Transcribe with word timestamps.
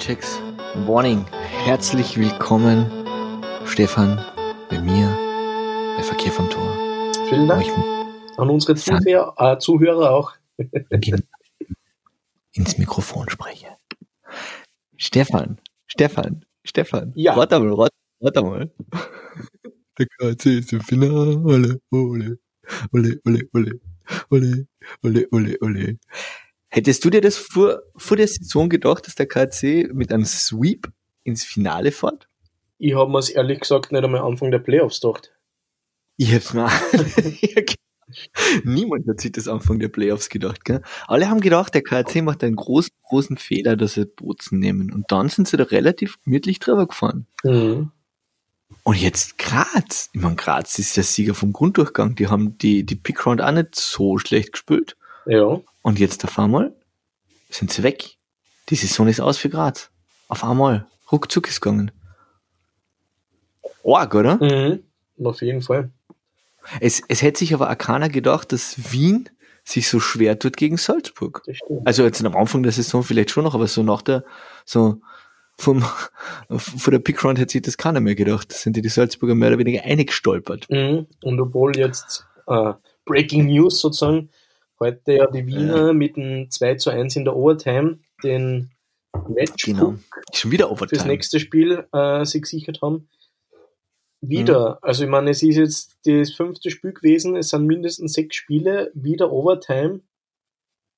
Chicks 0.00 0.40
Warning. 0.86 1.26
Herzlich 1.64 2.16
willkommen, 2.16 2.90
Stefan, 3.66 4.18
bei 4.70 4.80
mir, 4.80 5.06
bei 5.94 6.02
Verkehr 6.02 6.32
vom 6.32 6.48
Tor. 6.48 7.12
Vielen 7.28 7.46
Dank 7.46 7.66
an 8.38 8.48
unsere 8.48 8.76
Zuhörer, 8.76 9.34
äh, 9.36 9.58
Zuhörer 9.58 10.10
auch. 10.10 10.32
ins 12.52 12.78
Mikrofon 12.78 13.28
spreche. 13.28 13.76
Stefan, 14.96 15.58
Stefan, 15.86 16.46
Stefan. 16.64 17.12
Ja. 17.14 17.36
Warte 17.36 17.60
mal, 17.60 17.76
warte, 17.76 17.94
warte 18.20 18.42
mal. 18.42 18.70
Der 19.98 20.06
KC 20.06 20.60
ist 20.60 20.72
im 20.72 20.80
Finale. 20.80 21.36
Ole, 21.44 21.78
ole, 21.90 22.38
ole, 22.92 23.20
ole, 23.52 23.80
ole, 24.30 24.66
ole, 25.02 25.28
ole, 25.30 25.56
ole. 25.60 25.98
Hättest 26.70 27.04
du 27.04 27.10
dir 27.10 27.20
das 27.20 27.36
vor, 27.36 27.82
vor 27.96 28.16
der 28.16 28.28
Saison 28.28 28.68
gedacht, 28.68 29.06
dass 29.06 29.16
der 29.16 29.26
KC 29.26 29.90
mit 29.92 30.12
einem 30.12 30.24
Sweep 30.24 30.88
ins 31.24 31.44
Finale 31.44 31.90
fährt? 31.90 32.28
Ich 32.78 32.94
habe 32.94 33.10
mir 33.10 33.18
es 33.18 33.28
ehrlich 33.28 33.60
gesagt 33.60 33.92
nicht 33.92 34.04
einmal 34.04 34.22
Anfang 34.22 34.50
der 34.50 34.60
Playoffs 34.60 35.00
gedacht. 35.00 35.32
Ich 36.16 36.34
hab's 36.34 36.54
mir 36.54 36.68
Niemand 38.64 39.08
hat 39.08 39.20
sich 39.20 39.32
das 39.32 39.48
Anfang 39.48 39.78
der 39.78 39.88
Playoffs 39.88 40.28
gedacht, 40.28 40.64
gell? 40.64 40.82
Alle 41.06 41.28
haben 41.28 41.40
gedacht, 41.40 41.74
der 41.74 41.82
KC 41.82 42.22
macht 42.22 42.42
einen 42.42 42.56
großen, 42.56 42.92
großen 43.04 43.36
Fehler, 43.36 43.76
dass 43.76 43.94
sie 43.94 44.06
Bozen 44.06 44.58
nehmen. 44.58 44.92
Und 44.92 45.12
dann 45.12 45.28
sind 45.28 45.48
sie 45.48 45.56
da 45.56 45.64
relativ 45.64 46.20
gemütlich 46.24 46.58
drüber 46.58 46.86
gefahren. 46.86 47.26
Mhm. 47.44 47.92
Und 48.82 48.96
jetzt 48.96 49.38
Graz. 49.38 50.10
Ich 50.12 50.20
meine, 50.20 50.36
Graz 50.36 50.78
ist 50.78 50.96
der 50.96 51.04
Sieger 51.04 51.34
vom 51.34 51.52
Grunddurchgang. 51.52 52.14
Die 52.14 52.28
haben 52.28 52.58
die, 52.58 52.84
die 52.84 52.96
Pickround 52.96 53.40
auch 53.40 53.52
nicht 53.52 53.74
so 53.74 54.18
schlecht 54.18 54.52
gespielt. 54.52 54.96
Ja. 55.26 55.60
Und 55.82 55.98
jetzt 55.98 56.24
auf 56.24 56.38
einmal 56.38 56.74
sind 57.48 57.72
sie 57.72 57.82
weg. 57.82 58.16
Die 58.68 58.76
Saison 58.76 59.08
ist 59.08 59.20
aus 59.20 59.38
für 59.38 59.48
Graz. 59.48 59.90
Auf 60.28 60.44
einmal. 60.44 60.86
Ruckzuck 61.10 61.48
ist 61.48 61.60
gegangen. 61.60 61.90
Arg, 63.84 64.14
oder? 64.14 64.36
Mhm. 64.36 64.84
Auf 65.24 65.42
jeden 65.42 65.62
Fall. 65.62 65.90
Es, 66.80 67.02
es 67.08 67.22
hätte 67.22 67.40
sich 67.40 67.54
aber 67.54 67.70
auch 67.70 67.78
keiner 67.78 68.08
gedacht, 68.08 68.52
dass 68.52 68.92
Wien 68.92 69.28
sich 69.64 69.88
so 69.88 70.00
schwer 70.00 70.38
tut 70.38 70.56
gegen 70.56 70.76
Salzburg. 70.76 71.42
Also 71.84 72.04
jetzt 72.04 72.24
am 72.24 72.36
Anfang 72.36 72.62
der 72.62 72.72
Saison 72.72 73.02
vielleicht 73.02 73.30
schon 73.30 73.44
noch, 73.44 73.54
aber 73.54 73.66
so 73.66 73.82
nach 73.82 74.02
der, 74.02 74.24
so 74.64 75.00
vom, 75.56 75.84
von 76.48 76.90
der 76.90 76.98
Pickround 76.98 77.38
hätte 77.38 77.52
sich 77.52 77.62
das 77.62 77.76
keiner 77.76 78.00
mehr 78.00 78.14
gedacht. 78.14 78.52
Da 78.52 78.56
sind 78.56 78.76
die, 78.76 78.82
die 78.82 78.88
Salzburger 78.88 79.34
mehr 79.34 79.48
oder 79.48 79.58
weniger 79.58 79.82
eingestolpert. 79.84 80.68
Mhm. 80.70 81.06
Und 81.22 81.40
obwohl 81.40 81.76
jetzt 81.76 82.26
äh, 82.46 82.72
Breaking 83.04 83.46
News 83.46 83.80
sozusagen, 83.80 84.30
heute 84.80 85.12
ja 85.12 85.26
die 85.26 85.46
Wiener 85.46 85.92
mit 85.92 86.16
einem 86.16 86.50
2 86.50 86.74
zu 86.76 86.90
1 86.90 87.16
in 87.16 87.24
der 87.24 87.36
Overtime 87.36 87.98
den 88.24 88.70
Match 89.28 89.64
Genau. 89.66 89.94
Schon 90.32 90.50
wieder 90.50 90.68
fürs 90.68 90.80
Overtime. 90.80 91.06
nächste 91.06 91.38
Spiel 91.40 91.86
äh, 91.92 92.24
sich 92.24 92.42
gesichert 92.42 92.80
haben. 92.82 93.08
Wieder, 94.22 94.78
also 94.82 95.04
ich 95.04 95.10
meine, 95.10 95.30
es 95.30 95.42
ist 95.42 95.56
jetzt 95.56 95.98
das 96.04 96.32
fünfte 96.32 96.70
Spiel 96.70 96.92
gewesen, 96.92 97.36
es 97.36 97.48
sind 97.50 97.66
mindestens 97.66 98.12
sechs 98.12 98.36
Spiele, 98.36 98.90
wieder 98.94 99.32
Overtime. 99.32 100.00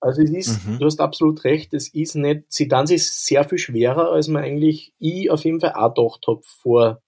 Also 0.01 0.23
es 0.23 0.31
ist, 0.31 0.67
Mhm. 0.67 0.81
du 0.81 0.87
hast 0.87 1.01
absolut 1.01 1.45
recht, 1.45 1.73
es 1.73 1.89
ist 1.95 2.17
nicht, 2.17 2.51
Zidane 2.51 2.93
ist 2.93 3.25
sehr 3.25 3.45
viel 3.49 3.59
schwerer, 3.59 4.11
als 4.11 4.27
man 4.27 4.43
eigentlich 4.43 4.93
ich 4.99 5.31
auf 5.31 5.45
jeden 5.45 5.61
Fall 5.61 5.75
auch 5.75 5.95
gedacht 5.95 6.25
habe 6.27 6.41
vor 6.43 7.01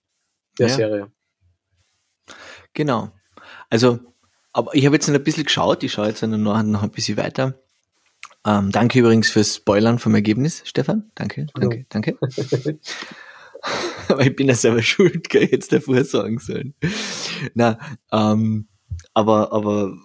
der 0.61 0.69
Ja. 0.69 0.75
Serie. 0.77 1.13
Genau. 2.73 3.11
Also, 3.69 3.99
aber 4.55 4.75
ich 4.75 4.87
habe 4.87 4.95
jetzt 4.97 5.09
noch 5.09 5.15
ein 5.17 5.25
bisschen 5.25 5.45
geschaut, 5.45 5.83
ich 5.83 5.93
schaue 5.93 6.07
jetzt 6.07 6.23
noch, 6.23 6.63
noch 6.63 6.83
ein 6.83 6.91
bisschen 6.91 7.17
weiter. 7.17 7.59
Ähm, 8.47 8.71
danke 8.71 9.01
übrigens 9.01 9.29
fürs 9.31 9.57
Spoilern 9.57 9.99
vom 9.99 10.15
Ergebnis, 10.15 10.63
Stefan. 10.65 11.11
Danke, 11.17 11.47
danke, 11.55 11.87
danke. 11.89 12.19
aber 14.09 14.21
ich 14.21 14.37
bin 14.37 14.49
ja 14.49 14.55
selber 14.55 14.83
schuld, 14.83 15.29
gell, 15.29 15.49
jetzt 15.51 15.73
davor 15.73 16.05
sagen 16.05 16.39
sollen. 16.39 16.75
Na, 17.55 17.79
ähm, 18.13 18.69
aber, 19.13 19.53
aber 19.53 19.97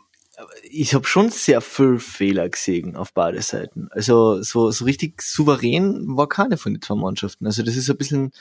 ich 0.64 0.96
habe 0.96 1.06
schon 1.06 1.30
sehr 1.30 1.62
viel 1.62 2.00
Fehler 2.00 2.50
gesehen 2.50 2.96
auf 2.96 3.14
beide 3.14 3.44
Seiten. 3.44 3.88
Also 3.92 4.42
so, 4.42 4.72
so 4.72 4.86
richtig 4.86 5.22
souverän 5.22 6.18
war 6.18 6.28
keine 6.28 6.58
von 6.58 6.74
den 6.74 6.82
zwei 6.82 6.96
Mannschaften. 6.96 7.46
Also 7.46 7.62
das 7.62 7.76
ist 7.76 7.90
ein 7.90 7.98
bisschen, 7.98 8.32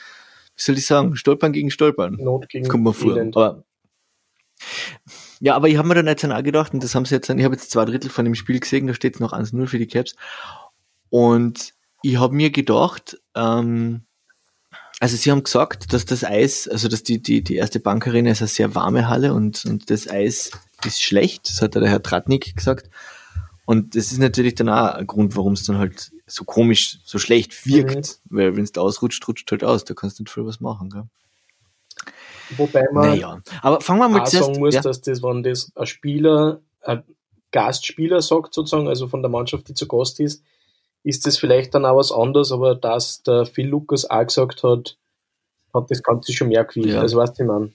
wie 0.55 0.61
soll 0.61 0.77
ich 0.77 0.87
sagen, 0.87 1.15
Stolpern 1.15 1.53
gegen 1.53 1.69
Stolpern. 1.69 2.15
Not 2.15 2.49
gegen 2.49 2.67
Kommt 2.67 2.83
mir 2.83 2.93
vor. 2.93 3.15
Elend. 3.15 3.37
Aber, 3.37 3.63
ja, 5.39 5.55
aber 5.55 5.67
ich 5.69 5.77
habe 5.77 5.87
mir 5.87 5.95
dann 5.95 6.07
jetzt 6.07 6.23
dann 6.23 6.31
auch 6.31 6.43
gedacht, 6.43 6.73
und 6.73 6.83
das 6.83 6.95
haben 6.95 7.05
sie 7.05 7.15
jetzt, 7.15 7.29
dann- 7.29 7.37
ich 7.39 7.45
habe 7.45 7.55
jetzt 7.55 7.71
zwei 7.71 7.85
Drittel 7.85 8.09
von 8.09 8.25
dem 8.25 8.35
Spiel 8.35 8.59
gesehen, 8.59 8.87
da 8.87 8.93
steht 8.93 9.15
es 9.15 9.19
noch 9.19 9.33
1-0 9.33 9.67
für 9.67 9.79
die 9.79 9.87
Caps. 9.87 10.15
Und 11.09 11.73
ich 12.01 12.17
habe 12.19 12.35
mir 12.35 12.49
gedacht, 12.51 13.19
ähm, 13.35 14.03
also 14.99 15.15
sie 15.15 15.31
haben 15.31 15.43
gesagt, 15.43 15.93
dass 15.93 16.05
das 16.05 16.23
Eis, 16.23 16.67
also 16.67 16.87
dass 16.87 17.03
die, 17.03 17.21
die, 17.21 17.41
die 17.43 17.55
erste 17.55 17.79
Bankarena 17.79 18.31
ist 18.31 18.41
eine 18.41 18.47
sehr 18.49 18.75
warme 18.75 19.07
Halle 19.07 19.33
und, 19.33 19.63
und 19.65 19.89
das 19.89 20.09
Eis 20.09 20.51
ist 20.85 21.01
schlecht, 21.01 21.49
das 21.49 21.61
hat 21.61 21.75
der 21.75 21.87
Herr 21.87 22.03
Tratnik 22.03 22.55
gesagt. 22.55 22.89
Und 23.65 23.95
das 23.95 24.11
ist 24.11 24.17
natürlich 24.17 24.55
dann 24.55 24.67
auch 24.69 24.95
ein 24.95 25.07
Grund, 25.07 25.35
warum 25.35 25.53
es 25.53 25.63
dann 25.63 25.77
halt 25.77 26.11
so 26.25 26.43
komisch, 26.43 26.99
so 27.05 27.19
schlecht 27.19 27.65
wirkt, 27.65 28.19
weil 28.25 28.55
wenn 28.55 28.63
es 28.63 28.71
da 28.71 28.81
ausrutscht, 28.81 29.25
rutscht 29.27 29.49
halt 29.51 29.63
aus, 29.63 29.85
da 29.85 29.93
kannst 29.93 30.19
du 30.19 30.23
nicht 30.23 30.33
viel 30.33 30.45
was 30.45 30.59
machen. 30.59 30.89
Gell? 30.89 31.03
Wobei 32.57 32.85
man 32.91 33.09
Naja, 33.09 33.41
aber 33.61 33.81
fangen 33.81 33.99
wir 33.99 34.09
mal 34.09 34.21
auch 34.21 34.27
sagen 34.27 34.59
muss, 34.59 34.75
ja, 34.75 34.81
dass 34.81 35.01
das, 35.01 35.21
wenn 35.21 35.43
das 35.43 35.71
ein 35.75 35.85
Spieler, 35.85 36.61
ein 36.81 37.03
Gastspieler 37.51 38.21
sagt 38.21 38.53
sozusagen, 38.53 38.87
also 38.87 39.07
von 39.07 39.21
der 39.21 39.29
Mannschaft, 39.29 39.67
die 39.69 39.73
zu 39.73 39.87
Gast 39.87 40.19
ist, 40.19 40.43
ist 41.03 41.25
das 41.25 41.37
vielleicht 41.37 41.73
dann 41.73 41.85
auch 41.85 41.97
was 41.97 42.11
anderes, 42.11 42.51
aber 42.51 42.75
dass 42.75 43.23
der 43.23 43.45
Phil 43.45 43.67
Lukas 43.67 44.09
auch 44.09 44.25
gesagt 44.25 44.63
hat, 44.63 44.97
hat 45.73 45.91
das 45.91 46.03
Ganze 46.03 46.33
schon 46.33 46.49
mehr 46.49 46.65
gewiegt. 46.65 46.87
Ja. 46.87 47.01
Also 47.01 47.17
weißt 47.17 47.39
du, 47.39 47.45
meine. 47.45 47.71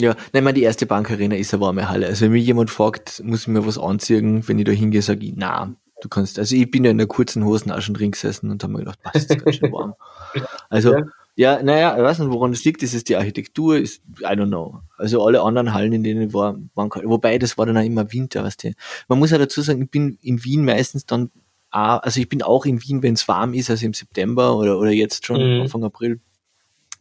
Ja, 0.00 0.10
nein, 0.10 0.18
ich 0.32 0.42
meine, 0.42 0.54
die 0.54 0.62
erste 0.62 0.86
Bankarena 0.86 1.36
ist 1.36 1.54
eine 1.54 1.60
warme 1.60 1.88
Halle. 1.88 2.06
Also 2.06 2.24
wenn 2.24 2.32
mich 2.32 2.46
jemand 2.46 2.70
fragt, 2.70 3.22
muss 3.22 3.42
ich 3.42 3.48
mir 3.48 3.64
was 3.64 3.78
anziehen, 3.78 4.46
wenn 4.48 4.58
ich 4.58 4.64
da 4.64 4.72
hingehe, 4.72 5.02
sage 5.02 5.24
ich, 5.26 5.34
na, 5.36 5.74
du 6.02 6.08
kannst, 6.08 6.38
also 6.38 6.56
ich 6.56 6.68
bin 6.70 6.84
ja 6.84 6.90
in 6.90 6.98
der 6.98 7.06
kurzen 7.06 7.44
Hosen 7.44 7.70
auch 7.70 7.80
schon 7.80 7.94
drin 7.94 8.10
gesessen 8.10 8.50
und 8.50 8.62
habe 8.62 8.72
mir 8.72 8.80
gedacht, 8.80 8.98
was 9.04 9.24
ist 9.24 9.44
ganz 9.44 9.56
schön 9.56 9.72
warm. 9.72 9.94
Also, 10.68 10.94
Ja. 10.94 11.04
Ja, 11.36 11.62
naja, 11.62 11.96
ich 11.96 12.02
weiß 12.02 12.20
nicht, 12.20 12.30
woran 12.30 12.52
das 12.52 12.64
liegt, 12.64 12.82
ist 12.82 12.94
es 12.94 13.04
die 13.04 13.16
Architektur, 13.16 13.76
ist, 13.76 14.02
I 14.20 14.26
don't 14.34 14.48
know. 14.48 14.80
Also 14.96 15.24
alle 15.24 15.42
anderen 15.42 15.74
Hallen, 15.74 15.92
in 15.92 16.04
denen 16.04 16.28
ich 16.28 16.34
war, 16.34 16.56
waren 16.74 16.90
kalt. 16.90 17.06
Wobei, 17.08 17.38
das 17.38 17.58
war 17.58 17.66
dann 17.66 17.76
auch 17.76 17.82
immer 17.82 18.12
Winter, 18.12 18.44
weißt 18.44 18.64
du. 18.64 18.72
Man 19.08 19.18
muss 19.18 19.30
ja 19.30 19.38
dazu 19.38 19.60
sagen, 19.60 19.82
ich 19.82 19.90
bin 19.90 20.18
in 20.22 20.44
Wien 20.44 20.64
meistens 20.64 21.06
dann, 21.06 21.30
auch, 21.70 22.02
also 22.02 22.20
ich 22.20 22.28
bin 22.28 22.42
auch 22.42 22.66
in 22.66 22.80
Wien, 22.82 23.02
wenn 23.02 23.14
es 23.14 23.26
warm 23.26 23.52
ist, 23.54 23.68
also 23.68 23.84
im 23.84 23.94
September 23.94 24.56
oder, 24.56 24.78
oder 24.78 24.90
jetzt 24.92 25.26
schon, 25.26 25.40
Mhm. 25.40 25.62
Anfang 25.62 25.82
April, 25.82 26.20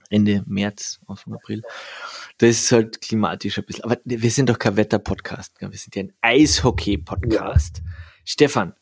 Ende 0.10 0.44
März, 0.48 1.00
Anfang 1.08 1.34
April. 1.36 1.62
Da 2.40 2.48
ist 2.48 2.72
halt 2.72 3.02
klimatisch 3.02 3.60
ein 3.60 3.66
bisschen. 3.66 3.84
Aber 3.84 3.98
wir 4.04 4.32
sind 4.32 4.50
doch 4.50 4.58
kein 4.58 4.76
Wetter-Podcast. 4.78 5.54
Wir 5.60 5.70
sind 5.78 5.96
ja 5.96 6.04
ein 6.04 6.14
Eishockey-Podcast. 6.22 7.82
Stefan, 8.26 8.74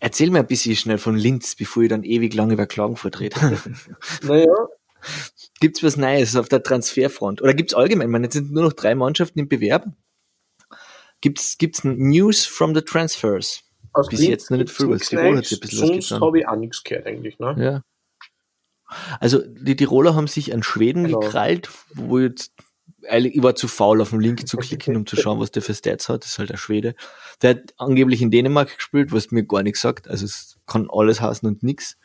erzähl 0.00 0.30
mir 0.30 0.38
ein 0.40 0.46
bisschen 0.46 0.76
schnell 0.76 0.98
von 0.98 1.16
Linz, 1.16 1.54
bevor 1.56 1.82
ich 1.82 1.88
dann 1.90 2.04
ewig 2.04 2.32
lang 2.34 2.50
über 2.50 2.66
Klagenfurt 2.66 3.20
rede. 3.20 3.36
Naja, 4.22 4.46
gibt's 5.60 5.82
was 5.82 5.96
Neues 5.96 6.36
auf 6.36 6.48
der 6.48 6.62
Transferfront? 6.62 7.42
Oder 7.42 7.54
gibt's 7.54 7.74
allgemein? 7.74 8.08
Ich 8.08 8.12
meine, 8.12 8.24
jetzt 8.26 8.34
sind 8.34 8.52
nur 8.52 8.64
noch 8.64 8.72
drei 8.72 8.94
Mannschaften 8.94 9.38
im 9.38 9.48
Bewerb. 9.48 9.86
Gibt's, 11.20 11.58
gibt's 11.58 11.82
News 11.84 12.46
from 12.46 12.74
the 12.74 12.82
Transfers? 12.82 13.62
aus 13.92 14.08
Bis 14.08 14.20
jetzt 14.20 14.50
noch 14.50 14.58
nicht 14.58 14.70
viel 14.70 14.86
was. 14.86 14.94
nichts 14.94 15.08
Tirol 15.08 15.36
hat 15.38 15.52
ein 15.52 15.60
bisschen 15.60 15.78
Sonst 15.86 16.12
habe 16.12 16.38
ich 16.40 16.46
auch 16.48 16.56
nichts 16.56 16.84
gehört 16.84 17.06
eigentlich. 17.06 17.38
Ne? 17.38 17.56
Ja. 17.58 17.82
Also 19.20 19.42
die 19.46 19.76
Tiroler 19.76 20.14
haben 20.14 20.28
sich 20.28 20.54
an 20.54 20.62
Schweden 20.62 21.04
Genau. 21.04 21.20
gekrallt, 21.20 21.68
wo 21.94 22.18
jetzt 22.18 22.52
ich 23.10 23.42
war 23.42 23.54
zu 23.54 23.68
faul 23.68 24.00
auf 24.00 24.10
den 24.10 24.20
Link 24.20 24.46
zu 24.48 24.56
klicken, 24.56 24.96
um 24.96 25.06
zu 25.06 25.16
schauen, 25.20 25.40
was 25.40 25.50
der 25.50 25.62
für 25.62 25.74
Stats 25.74 26.08
hat. 26.08 26.24
Das 26.24 26.32
ist 26.32 26.38
halt 26.38 26.50
der 26.50 26.56
Schwede. 26.56 26.94
Der 27.42 27.50
hat 27.50 27.74
angeblich 27.76 28.22
in 28.22 28.30
Dänemark 28.30 28.74
gespielt, 28.76 29.12
was 29.12 29.30
mir 29.30 29.44
gar 29.44 29.62
nichts 29.62 29.80
sagt. 29.80 30.08
Also 30.08 30.24
es 30.24 30.58
kann 30.66 30.88
alles 30.90 31.20
heißen 31.20 31.48
und 31.48 31.62
nix. 31.62 31.96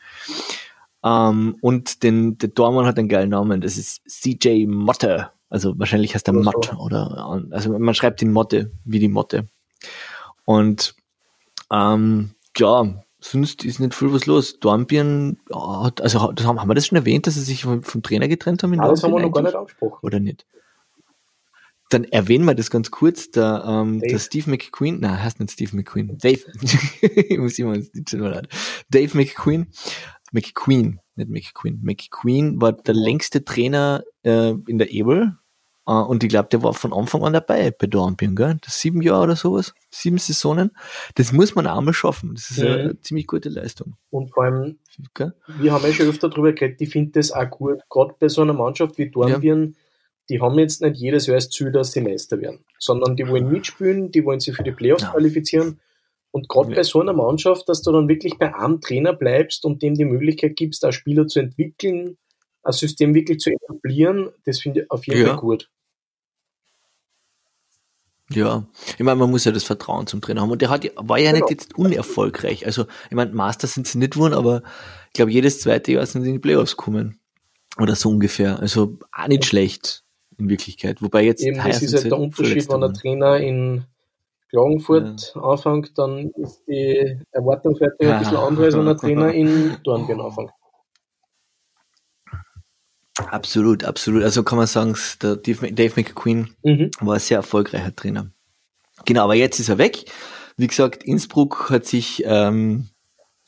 Ähm, 1.04 1.56
und 1.60 2.02
den, 2.02 2.38
der 2.38 2.48
Dormann 2.48 2.86
hat 2.86 2.98
einen 2.98 3.08
geilen 3.08 3.30
Namen. 3.30 3.60
Das 3.60 3.76
ist 3.76 4.02
CJ 4.08 4.66
Motte. 4.66 5.30
Also 5.50 5.78
wahrscheinlich 5.78 6.14
heißt 6.14 6.26
er 6.26 6.34
so. 6.34 6.40
Mott 6.40 6.74
oder 6.78 7.42
also 7.50 7.78
man 7.78 7.94
schreibt 7.94 8.22
ihn 8.22 8.32
Motte 8.32 8.72
wie 8.84 8.98
die 8.98 9.08
Motte. 9.08 9.48
Und 10.44 10.96
ähm, 11.70 12.30
ja, 12.56 13.04
sonst 13.20 13.64
ist 13.64 13.80
nicht 13.80 13.94
viel 13.94 14.12
was 14.12 14.26
los. 14.26 14.58
Dornbirn 14.58 15.38
hat, 15.52 16.00
also 16.00 16.22
haben, 16.22 16.60
haben 16.60 16.68
wir 16.68 16.74
das 16.74 16.86
schon 16.86 16.96
erwähnt, 16.96 17.26
dass 17.26 17.34
sie 17.34 17.42
sich 17.42 17.64
vom, 17.64 17.82
vom 17.82 18.02
Trainer 18.02 18.28
getrennt 18.28 18.62
haben 18.62 18.72
in 18.72 18.80
das 18.80 19.02
haben 19.02 19.12
wir 19.12 19.20
noch 19.20 19.32
gar 19.32 19.42
nicht 19.42 19.54
angesprochen. 19.54 19.98
Oder 20.02 20.20
nicht? 20.20 20.46
Dann 21.90 22.04
erwähnen 22.04 22.46
wir 22.46 22.54
das 22.54 22.70
ganz 22.70 22.90
kurz. 22.90 23.30
Der, 23.30 23.62
ähm, 23.66 24.00
der 24.00 24.18
Steve 24.18 24.50
McQueen, 24.50 25.00
nein, 25.00 25.22
heißt 25.22 25.38
nicht 25.38 25.52
Steve 25.52 25.76
McQueen. 25.76 26.18
Dave. 26.18 26.40
ich 27.02 27.38
muss 27.38 27.58
immer 27.58 27.76
mal 27.76 28.30
leid. 28.30 28.48
Dave 28.88 29.16
McQueen. 29.16 29.68
McQueen, 30.34 31.00
nicht 31.14 31.30
McQueen. 31.30 31.80
McQueen 31.82 32.60
war 32.60 32.72
der 32.72 32.94
längste 32.94 33.44
Trainer 33.44 34.02
äh, 34.24 34.50
in 34.66 34.78
der 34.78 34.90
Ebel. 34.90 35.36
Uh, 35.86 36.00
und 36.00 36.24
ich 36.24 36.30
glaube, 36.30 36.48
der 36.50 36.62
war 36.62 36.72
von 36.72 36.94
Anfang 36.94 37.24
an 37.24 37.34
dabei 37.34 37.70
bei 37.70 37.86
Dornbirn, 37.86 38.34
gell? 38.34 38.56
Das 38.62 38.80
sieben 38.80 39.02
Jahre 39.02 39.24
oder 39.24 39.36
sowas, 39.36 39.74
sieben 39.90 40.16
Saisonen. 40.16 40.70
Das 41.14 41.30
muss 41.30 41.54
man 41.54 41.66
auch 41.66 41.82
mal 41.82 41.92
schaffen. 41.92 42.34
Das 42.34 42.50
ist 42.50 42.60
mhm. 42.60 42.66
eine 42.66 43.00
ziemlich 43.00 43.26
gute 43.26 43.50
Leistung. 43.50 43.94
Und 44.08 44.32
vor 44.32 44.44
allem, 44.44 44.78
okay. 45.10 45.32
wir 45.58 45.72
haben 45.72 45.84
ja 45.84 45.92
schon 45.92 46.06
öfter 46.06 46.30
darüber 46.30 46.54
geredet, 46.54 46.80
ich 46.80 46.88
finde 46.88 47.10
das 47.12 47.32
auch 47.32 47.50
gut, 47.50 47.80
gerade 47.90 48.14
bei 48.18 48.30
so 48.30 48.40
einer 48.40 48.54
Mannschaft 48.54 48.96
wie 48.96 49.10
Dornbirn, 49.10 49.62
ja. 49.62 49.72
die 50.30 50.40
haben 50.40 50.58
jetzt 50.58 50.80
nicht 50.80 50.96
jedes 50.96 51.26
Jahr 51.26 51.36
das 51.36 51.50
Ziel, 51.50 51.70
dass 51.70 51.92
sie 51.92 52.00
Meister 52.00 52.40
werden, 52.40 52.64
sondern 52.78 53.14
die 53.14 53.28
wollen 53.28 53.52
mitspielen, 53.52 54.10
die 54.10 54.24
wollen 54.24 54.40
sich 54.40 54.56
für 54.56 54.62
die 54.62 54.72
Playoffs 54.72 55.02
ja. 55.02 55.10
qualifizieren. 55.10 55.80
Und 56.34 56.48
gerade 56.48 56.70
ja. 56.70 56.74
bei 56.74 56.82
so 56.82 57.00
einer 57.00 57.12
Mannschaft, 57.12 57.68
dass 57.68 57.82
du 57.82 57.92
dann 57.92 58.08
wirklich 58.08 58.38
bei 58.38 58.52
einem 58.52 58.80
Trainer 58.80 59.12
bleibst 59.12 59.64
und 59.64 59.82
dem 59.82 59.94
die 59.94 60.04
Möglichkeit 60.04 60.56
gibst, 60.56 60.84
auch 60.84 60.90
Spieler 60.90 61.28
zu 61.28 61.38
entwickeln, 61.38 62.18
ein 62.64 62.72
System 62.72 63.14
wirklich 63.14 63.38
zu 63.38 63.50
etablieren, 63.52 64.30
das 64.44 64.58
finde 64.58 64.80
ich 64.80 64.90
auf 64.90 65.06
jeden 65.06 65.20
ja. 65.20 65.28
Fall 65.28 65.36
gut. 65.36 65.70
Ja, 68.30 68.66
ich 68.98 69.04
meine, 69.04 69.14
man 69.14 69.30
muss 69.30 69.44
ja 69.44 69.52
das 69.52 69.62
Vertrauen 69.62 70.08
zum 70.08 70.22
Trainer 70.22 70.40
haben. 70.40 70.50
Und 70.50 70.60
der 70.60 70.70
hat, 70.70 70.84
war 70.96 71.18
ja 71.18 71.30
genau. 71.30 71.46
nicht 71.46 71.50
jetzt 71.52 71.78
unerfolgreich. 71.78 72.66
Also, 72.66 72.86
ich 73.10 73.14
meine, 73.14 73.30
Master 73.30 73.68
sind 73.68 73.86
sie 73.86 73.98
nicht 73.98 74.14
geworden, 74.14 74.34
aber 74.34 74.64
ich 75.06 75.12
glaube, 75.12 75.30
jedes 75.30 75.60
zweite 75.60 75.92
Jahr 75.92 76.04
sind 76.04 76.24
sie 76.24 76.30
in 76.30 76.34
die 76.34 76.40
Playoffs 76.40 76.76
gekommen. 76.76 77.20
Oder 77.78 77.94
so 77.94 78.08
ungefähr. 78.08 78.58
Also 78.58 78.98
auch 79.12 79.28
nicht 79.28 79.44
schlecht 79.44 80.02
in 80.36 80.48
Wirklichkeit. 80.48 81.00
Wobei 81.00 81.22
jetzt. 81.22 81.44
Eben, 81.44 81.58
das 81.58 81.80
ist 81.80 81.94
halt 81.94 82.06
der 82.06 82.18
Unterschied, 82.18 82.68
wenn 82.68 82.80
der 82.80 82.92
Trainer 82.92 83.36
in 83.36 83.84
Klagenfurt 84.50 85.32
ja. 85.34 85.42
anfängt, 85.42 85.98
dann 85.98 86.30
ist 86.36 86.62
die 86.68 87.18
Erwartungshaltung 87.32 88.06
ein 88.06 88.18
bisschen 88.20 88.36
anders, 88.36 88.64
als 88.66 88.76
wenn 88.76 88.86
der 88.86 88.96
Trainer 88.96 89.32
in 89.32 89.76
Dornbirn 89.82 90.20
anfängt. 90.20 90.50
Absolut, 93.30 93.84
absolut. 93.84 94.24
Also 94.24 94.42
kann 94.42 94.58
man 94.58 94.66
sagen, 94.66 94.96
der 95.22 95.36
Dave 95.36 95.92
McQueen 95.96 96.50
mhm. 96.62 96.90
war 97.00 97.14
ein 97.14 97.20
sehr 97.20 97.38
erfolgreicher 97.38 97.94
Trainer. 97.94 98.30
Genau, 99.04 99.24
aber 99.24 99.34
jetzt 99.34 99.60
ist 99.60 99.68
er 99.68 99.78
weg. 99.78 100.04
Wie 100.56 100.66
gesagt, 100.66 101.04
Innsbruck 101.04 101.70
hat 101.70 101.84
sich, 101.84 102.22
ähm, 102.26 102.88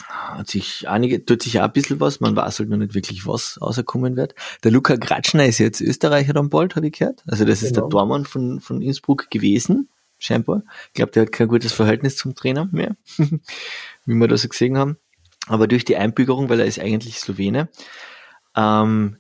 hat 0.09 0.49
sich 0.49 0.89
einige, 0.89 1.25
tut 1.25 1.43
sich 1.43 1.59
auch 1.61 1.65
ein 1.65 1.73
bisschen 1.73 2.01
was, 2.01 2.21
man 2.21 2.37
weiß 2.37 2.61
halt 2.61 2.69
noch 2.69 2.77
nicht 2.77 2.95
wirklich, 2.95 3.27
was 3.27 3.61
rauskommen 3.61 4.17
wird. 4.17 4.35
Der 4.63 4.71
Luca 4.71 4.97
Gratschner 4.97 5.47
ist 5.47 5.59
jetzt 5.59 5.81
Österreicher 5.81 6.33
dann 6.33 6.51
bald, 6.51 6.77
habe 6.77 6.87
ich 6.87 6.99
gehört. 6.99 7.23
Also 7.27 7.45
das 7.45 7.61
genau. 7.61 7.67
ist 7.67 7.77
der 7.77 7.83
genau. 7.83 7.91
Tormann 7.91 8.25
von, 8.25 8.61
von 8.61 8.83
Innsbruck 8.83 9.31
gewesen, 9.31 9.89
scheinbar. 10.19 10.63
Ich 10.89 10.95
glaube, 10.95 11.13
der 11.13 11.23
hat 11.23 11.33
kein 11.33 11.49
gutes 11.49 11.73
Verhältnis 11.73 12.17
zum 12.17 12.35
Trainer 12.35 12.69
mehr, 12.73 12.97
wie 13.19 14.15
wir 14.15 14.29
das 14.29 14.43
so 14.43 14.49
gesehen 14.49 14.79
haben. 14.79 14.97
Aber 15.47 15.69
durch 15.69 15.85
die 15.85 15.97
Einbürgerung, 15.97 16.49
weil 16.49 16.61
er 16.61 16.67
ist 16.67 16.81
eigentlich 16.81 17.19
Slowene, 17.19 17.69
ähm, 18.57 19.19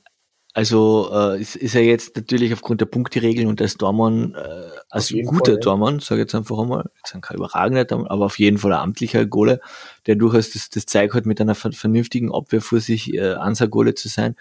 also 0.57 1.11
äh, 1.13 1.39
ist, 1.39 1.55
ist 1.55 1.75
er 1.75 1.83
jetzt 1.83 2.17
natürlich 2.17 2.51
aufgrund 2.55 2.81
der 2.81 2.87
Punkteregeln 2.87 3.47
und 3.47 3.61
des 3.61 3.77
Dormann, 3.77 4.35
äh, 4.35 4.71
als 4.89 5.13
guter 5.27 5.53
Fall, 5.53 5.61
Dormann, 5.61 6.01
sage 6.01 6.23
ich 6.23 6.25
jetzt 6.25 6.35
einfach 6.35 6.59
einmal, 6.59 6.91
jetzt 6.97 7.21
kein 7.21 7.37
überragender, 7.37 7.87
aber 8.11 8.25
auf 8.25 8.39
jeden 8.39 8.57
Fall 8.57 8.73
ein 8.73 8.81
amtlicher 8.81 9.27
Gole, 9.27 9.61
der 10.07 10.15
durchaus 10.15 10.53
das, 10.53 10.71
das 10.71 10.87
Zeug 10.87 11.13
hat, 11.13 11.27
mit 11.27 11.43
einer 11.43 11.55
vernünftigen 11.55 12.33
Abwehr 12.35 12.63
vor 12.63 12.81
sich 12.81 13.13
äh, 13.13 13.35
Ansa-Gole 13.35 13.95
zu 13.95 14.09
sein, 14.09 14.35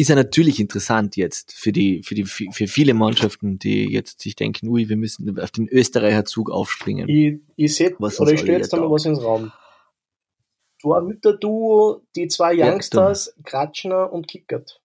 ist 0.00 0.08
er 0.08 0.16
natürlich 0.16 0.60
interessant 0.60 1.16
jetzt 1.16 1.52
für 1.52 1.72
die, 1.72 2.02
für 2.02 2.14
die, 2.14 2.24
für 2.24 2.66
viele 2.66 2.94
Mannschaften, 2.94 3.58
die 3.58 3.90
jetzt 3.90 4.20
sich 4.20 4.34
denken, 4.34 4.68
ui, 4.68 4.88
wir 4.88 4.96
müssen 4.96 5.38
auf 5.38 5.50
den 5.50 5.68
Österreicher 5.68 6.24
Zug 6.24 6.50
aufspringen. 6.50 7.06
Ich, 7.08 7.40
ich 7.56 7.76
sehe, 7.76 7.94
oder 7.98 8.32
ich 8.32 8.40
stelle 8.40 8.58
jetzt 8.58 8.72
einmal 8.72 8.90
was 8.90 9.04
ins 9.04 9.22
Raum. 9.22 9.52
Torhüter-Duo, 10.80 12.02
die 12.16 12.28
zwei 12.28 12.54
Youngsters, 12.56 13.34
ja, 13.36 13.42
Kratschner 13.44 14.10
und 14.10 14.26
Kickert. 14.26 14.80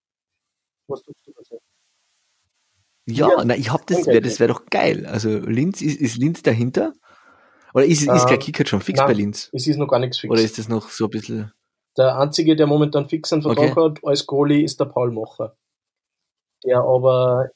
Was 0.88 1.02
tust 1.04 1.18
du 1.26 1.32
dazu? 1.32 1.60
Ja, 3.06 3.30
ja, 3.30 3.46
na, 3.46 3.56
ich 3.56 3.72
hab 3.72 3.88
das, 3.88 4.06
wär, 4.08 4.20
das 4.20 4.42
wäre 4.42 4.52
doch 4.52 4.66
geil. 4.66 5.06
Also 5.06 5.30
Linz, 5.30 5.82
ist, 5.82 6.02
ist 6.02 6.18
Linz 6.18 6.44
dahinter? 6.44 6.94
Oder 7.74 7.86
ist, 7.86 8.02
ist 8.02 8.26
der 8.26 8.32
äh, 8.34 8.38
Kicker 8.38 8.66
schon 8.66 8.82
fix 8.82 8.98
nein, 8.98 9.08
bei 9.08 9.14
Linz? 9.14 9.50
Es 9.54 9.66
ist 9.68 9.78
noch 9.78 9.88
gar 9.88 10.00
nichts 10.00 10.20
fix. 10.20 10.30
Oder 10.30 10.42
ist 10.42 10.58
das 10.58 10.68
noch 10.68 10.90
so 10.90 11.06
ein 11.06 11.12
bisschen. 11.12 11.54
Der 11.98 12.18
einzige, 12.18 12.56
der 12.56 12.68
momentan 12.68 13.08
fix 13.08 13.32
einen 13.32 13.42
Vertrag 13.42 13.78
okay. 13.78 13.82
hat 13.82 14.00
als 14.04 14.26
Goalie, 14.26 14.64
ist 14.64 14.80
der 14.80 14.86
Paul 14.86 15.12
Mocher. 15.12 15.56
Der 16.64 16.80
aber. 16.80 17.50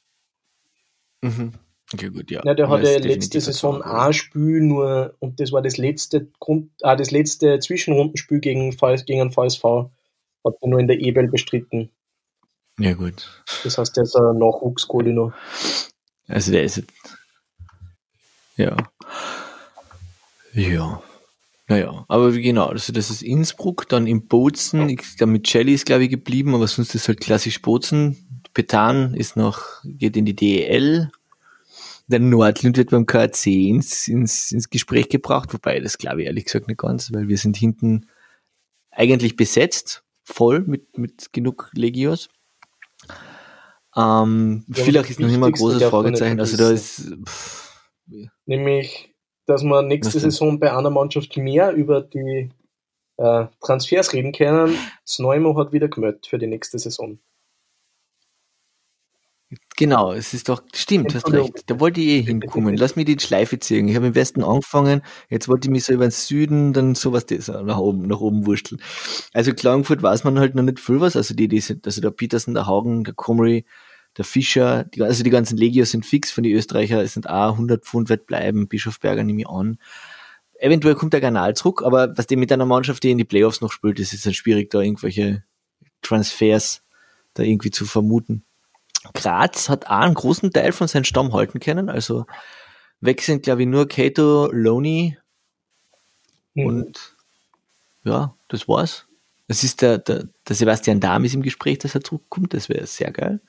Mhm. 1.21 1.53
Okay, 1.91 2.09
gut, 2.09 2.29
ja. 2.29 2.41
ja 2.45 2.53
der 2.53 2.69
hatte 2.69 2.99
letzte 2.99 3.41
Saison 3.41 3.81
ein 3.81 4.13
Spiel 4.13 4.61
nur, 4.61 5.15
und 5.19 5.39
das 5.39 5.51
war 5.51 5.61
das 5.61 5.77
letzte 5.77 6.27
Grund, 6.39 6.71
ah, 6.83 6.95
das 6.95 7.09
letzte 7.09 7.59
Zwischenrundenspiel 7.59 8.39
gegen, 8.39 8.69
gegen 9.05 9.21
einen 9.21 9.31
VSV. 9.31 9.63
Hat 10.45 10.55
er 10.61 10.67
nur 10.67 10.79
in 10.79 10.87
der 10.87 10.99
Ebel 10.99 11.27
bestritten. 11.27 11.89
Ja, 12.79 12.93
gut. 12.93 13.43
Das 13.63 13.77
heißt, 13.77 13.97
der 13.97 14.03
ist 14.03 14.15
ein 14.15 14.37
Nachwuchskohle 14.37 15.11
noch. 15.11 15.33
Also 16.27 16.51
der 16.51 16.63
ist 16.63 16.77
jetzt. 16.77 16.93
Ja. 18.55 18.77
Ja. 20.53 21.01
Naja, 21.69 22.03
aber 22.07 22.33
wie 22.33 22.41
genau, 22.41 22.65
also 22.65 22.91
das 22.91 23.11
ist 23.11 23.21
Innsbruck, 23.21 23.87
dann 23.87 24.07
in 24.07 24.27
Bozen, 24.27 24.99
dann 25.19 25.29
mit 25.29 25.53
Jelly 25.53 25.75
ist 25.75 25.85
glaube 25.85 26.05
ich 26.05 26.09
geblieben, 26.09 26.55
aber 26.55 26.67
sonst 26.67 26.95
ist 26.95 27.07
halt 27.07 27.21
klassisch 27.21 27.61
Bozen. 27.61 28.41
Petan 28.55 29.13
ist 29.13 29.35
noch, 29.35 29.61
geht 29.83 30.17
in 30.17 30.25
die 30.25 30.35
DEL. 30.35 31.11
Der 32.07 32.19
Nordlund 32.19 32.75
wird 32.75 32.89
beim 32.89 33.05
KAC 33.05 33.45
ins, 33.45 34.07
ins, 34.07 34.51
ins 34.51 34.71
Gespräch 34.71 35.09
gebracht, 35.09 35.53
wobei 35.53 35.79
das 35.79 35.99
glaube 35.99 36.21
ich 36.21 36.27
ehrlich 36.27 36.45
gesagt 36.45 36.67
nicht 36.67 36.79
ganz, 36.79 37.13
weil 37.13 37.27
wir 37.27 37.37
sind 37.37 37.55
hinten 37.55 38.07
eigentlich 38.89 39.35
besetzt, 39.35 40.03
voll 40.23 40.61
mit, 40.61 40.97
mit 40.97 41.31
genug 41.33 41.69
Legios. 41.73 42.29
Ähm, 43.95 44.65
ja, 44.67 44.83
vielleicht 44.83 45.09
ist 45.11 45.19
noch 45.19 45.29
immer 45.29 45.47
ein 45.47 45.53
großes 45.53 45.83
Fragezeichen. 45.83 46.39
Also 46.39 46.57
da 46.57 46.71
ist. 46.71 47.15
Pff. 47.25 47.69
Nämlich, 48.47 49.08
dass 49.49 49.63
wir 49.63 49.81
nächste 49.81 50.19
Saison 50.19 50.59
bei 50.59 50.71
einer 50.75 50.91
Mannschaft 50.91 51.35
mehr 51.37 51.71
über 51.73 52.01
die 52.01 52.51
äh, 53.17 53.45
Transfers 53.61 54.13
reden 54.13 54.31
können. 54.31 54.75
Das 55.03 55.17
Neumann 55.19 55.57
hat 55.57 55.73
wieder 55.73 55.87
gemeldet 55.87 56.27
für 56.27 56.37
die 56.37 56.47
nächste 56.47 56.77
Saison. 56.77 57.19
Genau, 59.77 60.13
es 60.13 60.35
ist 60.35 60.49
doch, 60.49 60.61
stimmt, 60.75 61.15
hast 61.15 61.31
recht. 61.31 61.63
Da 61.65 61.79
wollte 61.79 61.99
ich 61.99 62.07
eh 62.07 62.21
hinkommen. 62.21 62.77
Lass 62.77 62.95
mich 62.95 63.05
die 63.05 63.17
Schleife 63.19 63.57
ziehen. 63.57 63.87
Ich 63.87 63.95
habe 63.95 64.07
im 64.07 64.15
Westen 64.15 64.43
angefangen, 64.43 65.01
jetzt 65.29 65.47
wollte 65.47 65.67
ich 65.67 65.71
mich 65.71 65.85
so 65.85 65.93
über 65.93 66.05
den 66.05 66.11
Süden, 66.11 66.71
dann 66.73 66.93
sowas 66.93 67.25
das, 67.25 67.47
nach 67.47 67.79
oben, 67.79 68.03
nach 68.03 68.19
oben 68.19 68.45
wursteln. 68.45 68.79
Also 69.33 69.53
Klagenfurt 69.53 70.03
weiß 70.03 70.23
man 70.25 70.37
halt 70.37 70.53
noch 70.53 70.61
nicht 70.61 70.79
viel 70.79 71.01
was. 71.01 71.15
Also 71.15 71.33
die, 71.33 71.47
die 71.47 71.61
sind, 71.61 71.87
also 71.87 72.01
der 72.01 72.11
Peterson, 72.11 72.53
der 72.53 72.67
Hagen, 72.67 73.03
der 73.03 73.15
Comrie, 73.15 73.65
der 74.19 74.25
Fischer, 74.25 74.83
die, 74.83 75.01
also 75.01 75.23
die 75.23 75.29
ganzen 75.29 75.57
Legios 75.57 75.91
sind 75.91 76.05
fix 76.05 76.29
von 76.29 76.43
den 76.43 76.53
Österreicher, 76.53 77.01
es 77.01 77.13
sind 77.13 77.29
auch 77.29 77.53
100 77.53 77.85
Pfund 77.85 78.09
wert 78.09 78.27
bleiben, 78.27 78.67
Bischofberger 78.67 79.23
nehme 79.23 79.41
ich 79.41 79.47
an. 79.47 79.79
Eventuell 80.59 80.95
kommt 80.95 81.13
der 81.13 81.21
Kanal 81.21 81.55
zurück, 81.55 81.81
aber 81.85 82.17
was 82.17 82.27
die 82.27 82.35
mit 82.35 82.51
einer 82.51 82.65
Mannschaft, 82.65 83.01
die 83.01 83.11
in 83.11 83.17
die 83.17 83.23
Playoffs 83.23 83.61
noch 83.61 83.71
spielt, 83.71 83.97
ist 83.97 84.13
es 84.13 84.23
dann 84.23 84.33
schwierig, 84.33 84.71
da 84.71 84.81
irgendwelche 84.81 85.45
Transfers 86.01 86.83
da 87.33 87.43
irgendwie 87.43 87.71
zu 87.71 87.85
vermuten. 87.85 88.43
Graz 89.13 89.69
hat 89.69 89.85
auch 89.85 90.01
einen 90.01 90.15
großen 90.15 90.51
Teil 90.51 90.73
von 90.73 90.89
seinem 90.89 91.05
Stamm 91.05 91.31
halten 91.31 91.61
können. 91.61 91.87
Also 91.87 92.25
weg 92.99 93.21
sind, 93.21 93.43
glaube 93.43 93.61
ich, 93.61 93.69
nur 93.69 93.87
Kato, 93.87 94.51
Loney 94.51 95.17
mhm. 96.55 96.65
und 96.65 97.15
ja, 98.03 98.35
das 98.49 98.67
war's. 98.67 99.05
Das 99.47 99.63
ist 99.63 99.81
der, 99.81 99.97
der, 99.97 100.27
der 100.45 100.55
Sebastian 100.57 100.99
Dahm 100.99 101.23
ist 101.23 101.35
im 101.35 101.41
Gespräch, 101.41 101.77
dass 101.77 101.95
er 101.95 102.03
zurückkommt. 102.03 102.53
Das 102.53 102.67
wäre 102.67 102.85
sehr 102.85 103.11
geil. 103.11 103.39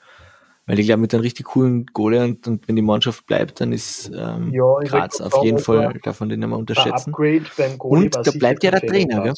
Weil 0.71 0.79
ich 0.79 0.87
glaube, 0.87 1.01
mit 1.01 1.13
einem 1.13 1.23
richtig 1.23 1.47
coolen 1.47 1.87
Gole 1.87 2.23
und, 2.23 2.47
und 2.47 2.69
wenn 2.69 2.77
die 2.77 2.83
Mannschaft 2.83 3.27
bleibt, 3.27 3.61
dann 3.61 3.73
ist 3.73 4.09
ähm, 4.15 4.53
ja, 4.53 4.73
Graz 4.85 5.21
auf 5.21 5.43
jeden 5.43 5.59
Fall, 5.59 5.99
davon 6.05 6.29
den 6.29 6.39
nicht 6.39 6.49
mehr 6.49 6.57
unterschätzen. 6.59 7.13
und 7.13 8.15
da 8.15 8.31
bleibt 8.31 8.63
ja 8.63 8.71
der 8.71 8.81
Trainer, 8.81 9.25
gell? 9.25 9.35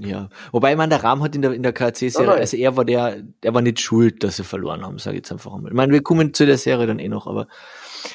Ja, 0.00 0.28
wobei 0.50 0.74
man 0.74 0.90
der 0.90 1.04
Rahm 1.04 1.22
hat 1.22 1.36
in 1.36 1.42
der, 1.42 1.52
in 1.52 1.62
der 1.62 1.72
KC-Serie, 1.72 2.32
also 2.32 2.56
er 2.56 2.76
war 2.76 2.84
der, 2.84 3.22
er 3.42 3.54
war 3.54 3.62
nicht 3.62 3.78
schuld, 3.80 4.24
dass 4.24 4.38
sie 4.38 4.44
verloren 4.44 4.84
haben, 4.84 4.98
sage 4.98 5.14
ich 5.14 5.20
jetzt 5.20 5.30
einfach 5.30 5.54
einmal. 5.54 5.70
Ich 5.70 5.76
meine, 5.76 5.92
wir 5.92 6.02
kommen 6.02 6.34
zu 6.34 6.46
der 6.46 6.58
Serie 6.58 6.88
dann 6.88 6.98
eh 6.98 7.08
noch, 7.08 7.28
aber 7.28 7.46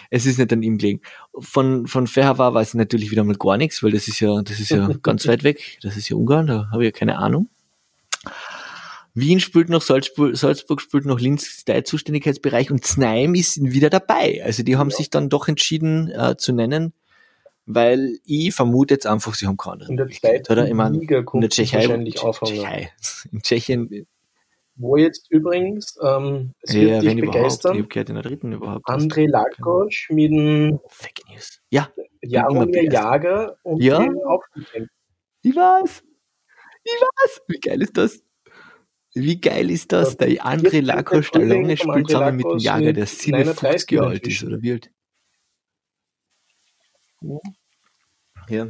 es 0.10 0.26
ist 0.26 0.40
nicht 0.40 0.52
an 0.52 0.62
ihm 0.62 0.78
gelegen. 0.78 1.00
Von, 1.40 1.88
von 1.88 2.08
Ferhava 2.08 2.54
weiß 2.54 2.70
ich 2.70 2.74
natürlich 2.76 3.12
wieder 3.12 3.24
mal 3.24 3.38
gar 3.38 3.56
nichts, 3.56 3.82
weil 3.82 3.92
das 3.92 4.10
ist 4.10 4.20
ja, 4.20 4.42
das 4.42 4.60
ist 4.60 4.72
ja 4.72 4.90
ganz 5.04 5.26
weit 5.26 5.46
weg. 5.46 5.80
Das 5.82 5.96
ist 5.96 6.10
ja 6.10 6.18
Ungarn, 6.18 6.48
da 6.48 6.68
habe 6.70 6.84
ich 6.84 6.94
ja 6.94 7.00
keine 7.00 7.18
Ahnung. 7.18 7.48
Wien 9.14 9.40
spielt 9.40 9.70
noch 9.70 9.82
Salzburg, 9.82 10.36
Salzburg 10.36 10.82
spielt 10.82 11.06
noch 11.06 11.20
Linz 11.20 11.64
Zuständigkeitsbereich 11.84 12.72
und 12.72 12.86
Znaim 12.86 13.36
ist 13.36 13.62
wieder 13.62 13.90
dabei. 13.90 14.42
Also 14.44 14.64
die 14.64 14.78
haben 14.78 14.90
ja. 14.90 14.98
sich 14.98 15.10
dann 15.10 15.30
doch 15.30 15.48
entschieden 15.48 16.10
äh, 16.10 16.36
zu 16.38 16.52
nennen 16.52 16.94
weil 17.66 18.20
ich 18.26 18.54
vermute 18.54 18.96
jetzt 18.96 19.08
einfach, 19.08 19.34
sie 19.36 19.48
haben 19.48 19.58
keine 19.58 19.74
andere 19.74 19.90
In 19.92 19.98
der 19.98 20.10
zweiten 20.10 20.52
oder? 20.52 20.68
Ich 20.68 20.74
meine, 20.74 20.98
Liga 20.98 21.24
in 21.34 21.42
der 21.42 21.50
Tschechei, 21.50 21.78
wahrscheinlich 21.78 22.16
Tschechei. 22.16 22.92
In 23.32 23.42
Tschechien. 23.42 24.08
Wo 24.76 24.98
jetzt 24.98 25.30
übrigens, 25.30 25.98
ähm, 26.02 26.54
es 26.62 26.74
wird 26.74 26.90
ja, 26.90 27.00
dich 27.00 27.22
begeistern, 27.22 27.78
ich 27.78 27.90
gehört 27.90 28.10
in 28.10 28.16
der 28.16 28.24
dritten 28.24 28.54
überhaupt. 28.54 28.88
André 28.88 29.30
Lakosch 29.30 30.10
mit 30.10 30.32
dem 30.32 30.80
Fake 30.88 31.22
News. 31.30 31.62
Ja. 31.70 31.90
Jaromir 32.22 32.92
Jager 32.92 33.56
und 33.62 33.84
ja. 33.84 34.04
Ich 35.44 35.56
weiß. 35.56 36.04
Ich 36.84 36.92
weiß. 36.92 37.42
Wie 37.48 37.60
geil 37.60 37.84
ist 37.84 37.96
das? 37.96 38.24
Wie 39.16 39.40
geil 39.40 39.70
ist 39.70 39.92
das? 39.92 40.18
Der 40.18 40.30
André 40.44 40.82
Lacoste 40.82 41.24
Stallone 41.24 41.78
spielt 41.78 42.08
zusammen 42.08 42.38
mit 42.38 42.46
dem 42.46 42.58
Jager, 42.58 42.94
der 42.94 43.06
57 43.06 43.92
Jahre 43.92 44.08
alt 44.08 44.28
ist, 44.28 44.44
oder 44.44 44.62
wie 44.62 44.72
alt? 44.72 44.92
Ja. 48.50 48.68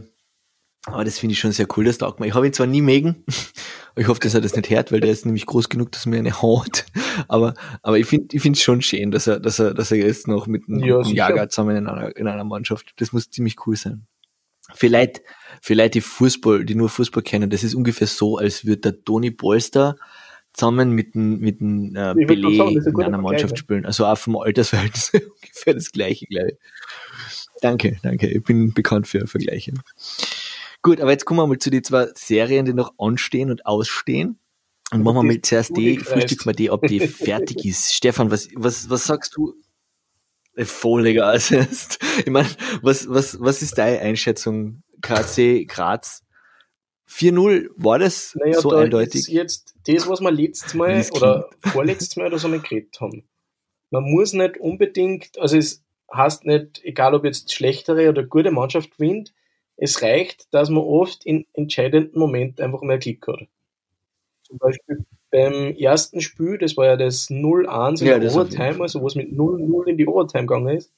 Aber 0.85 1.05
das 1.05 1.17
finde 1.17 1.31
ich 1.33 1.39
schon 1.39 1.53
sehr 1.53 1.67
cool, 1.77 1.85
das 1.85 1.97
taugt 1.97 2.19
mir. 2.19 2.27
Ich 2.27 2.33
habe 2.33 2.45
ihn 2.45 2.51
zwar 2.51 2.67
nie 2.67 2.81
mögen, 2.81 3.23
ich 3.95 4.07
hoffe, 4.07 4.19
dass 4.19 4.33
er 4.33 4.41
das 4.41 4.53
nicht 4.53 4.69
hört, 4.69 4.91
weil 4.91 4.99
der 4.99 5.11
ist 5.11 5.25
nämlich 5.25 5.45
groß 5.45 5.69
genug, 5.69 5.93
dass 5.93 6.05
mir 6.05 6.17
eine 6.17 6.41
haut. 6.41 6.85
Aber, 7.29 7.53
aber 7.81 7.97
ich 7.97 8.05
finde, 8.05 8.35
ich 8.35 8.41
finde 8.41 8.57
es 8.57 8.63
schon 8.63 8.81
schön, 8.81 9.11
dass 9.11 9.27
er, 9.27 9.39
dass 9.39 9.59
er, 9.59 9.73
dass 9.73 9.91
er 9.91 9.97
jetzt 9.97 10.27
noch 10.27 10.45
mit 10.45 10.67
einem, 10.67 10.83
ja, 10.83 11.01
Jager 11.03 11.47
zusammen 11.47 11.77
in 11.77 11.87
einer, 11.87 12.15
in 12.17 12.27
einer 12.27 12.43
Mannschaft. 12.43 12.93
Das 12.97 13.13
muss 13.13 13.29
ziemlich 13.29 13.65
cool 13.65 13.77
sein. 13.77 14.07
Vielleicht, 14.73 15.21
vielleicht 15.61 15.93
die 15.93 16.01
Fußball, 16.01 16.65
die 16.65 16.75
nur 16.75 16.89
Fußball 16.89 17.23
kennen, 17.23 17.49
das 17.49 17.63
ist 17.63 17.75
ungefähr 17.75 18.07
so, 18.07 18.37
als 18.37 18.65
würde 18.65 18.91
der 18.91 19.03
Toni 19.03 19.31
Polster 19.31 19.95
zusammen 20.53 20.91
mit 20.91 21.15
dem, 21.15 21.39
mit 21.39 21.59
dem 21.59 21.95
äh, 21.95 22.11
Pelé 22.11 22.81
sagen, 22.81 22.99
in 22.99 23.03
einer 23.05 23.17
Mannschaft 23.17 23.57
spielen. 23.57 23.85
Also 23.85 24.05
auch 24.05 24.17
vom 24.17 24.37
Altersverhältnis 24.37 25.11
ungefähr 25.41 25.73
das 25.73 25.91
gleiche, 25.91 26.25
glaube 26.27 26.51
ich. 26.51 26.57
Danke, 27.61 27.97
danke. 28.03 28.27
Ich 28.27 28.43
bin 28.43 28.73
bekannt 28.73 29.07
für 29.07 29.25
Vergleiche. 29.25 29.73
Gut, 30.81 30.99
aber 30.99 31.11
jetzt 31.11 31.25
kommen 31.25 31.39
wir 31.39 31.47
mal 31.47 31.57
zu 31.57 31.69
den 31.69 31.83
zwei 31.83 32.07
Serien, 32.13 32.65
die 32.65 32.73
noch 32.73 32.93
anstehen 32.97 33.49
und 33.49 33.65
ausstehen. 33.65 34.37
Und 34.91 35.03
machen 35.03 35.15
wir 35.15 35.23
mal 35.23 35.41
zuerst 35.41 35.75
die, 35.75 35.97
frühstücken 35.97 36.45
wir 36.45 36.53
die, 36.53 36.69
ob 36.69 36.85
die 36.85 36.99
fertig 37.07 37.65
ist. 37.65 37.93
Stefan, 37.93 38.29
was, 38.29 38.49
was, 38.53 38.89
was 38.89 39.05
sagst 39.05 39.35
du? 39.35 39.55
Voll 40.57 41.07
egal. 41.07 41.39
Ich 42.25 42.29
meine, 42.29 42.49
was, 42.81 43.09
was, 43.09 43.39
was 43.39 43.61
ist 43.61 43.77
deine 43.77 43.99
Einschätzung? 43.99 44.83
KC 45.01 45.65
Graz 45.67 46.23
4-0, 47.13 47.69
war 47.77 47.99
das 47.99 48.35
naja, 48.35 48.59
so 48.59 48.71
da 48.71 48.79
eindeutig? 48.79 49.27
jetzt 49.27 49.75
das, 49.85 50.07
was 50.07 50.19
wir 50.21 50.31
letztes 50.31 50.73
Mal 50.73 51.05
oder 51.11 51.49
vorletztes 51.59 52.15
Mal 52.15 52.27
oder 52.27 52.39
so 52.39 52.47
mal 52.47 52.59
geredet 52.59 52.99
haben. 52.99 53.23
Man 53.91 54.03
muss 54.03 54.33
nicht 54.33 54.57
unbedingt, 54.57 55.37
also 55.37 55.57
es 55.57 55.83
heißt 56.11 56.45
nicht, 56.45 56.83
egal 56.83 57.13
ob 57.13 57.25
jetzt 57.25 57.53
schlechtere 57.53 58.09
oder 58.09 58.23
gute 58.23 58.51
Mannschaft 58.51 58.97
gewinnt, 58.97 59.33
es 59.77 60.01
reicht, 60.01 60.53
dass 60.53 60.69
man 60.69 60.83
oft 60.83 61.25
in 61.25 61.45
entscheidenden 61.53 62.17
Momenten 62.17 62.63
einfach 62.63 62.81
mehr 62.81 62.99
Klick 62.99 63.27
hat. 63.27 63.47
Zum 64.43 64.57
Beispiel 64.57 65.05
beim 65.31 65.75
ersten 65.75 66.21
Spiel, 66.21 66.57
das 66.57 66.77
war 66.77 66.85
ja 66.85 66.95
das 66.95 67.29
0-1 67.29 68.01
in 68.01 68.07
ja, 68.07 68.19
der 68.19 68.31
Overtime, 68.31 68.81
also 68.81 69.01
wo 69.01 69.07
es 69.07 69.15
mit 69.15 69.31
0-0 69.31 69.87
in 69.87 69.97
die 69.97 70.07
Overtime 70.07 70.45
gegangen 70.45 70.77
ist. 70.77 70.91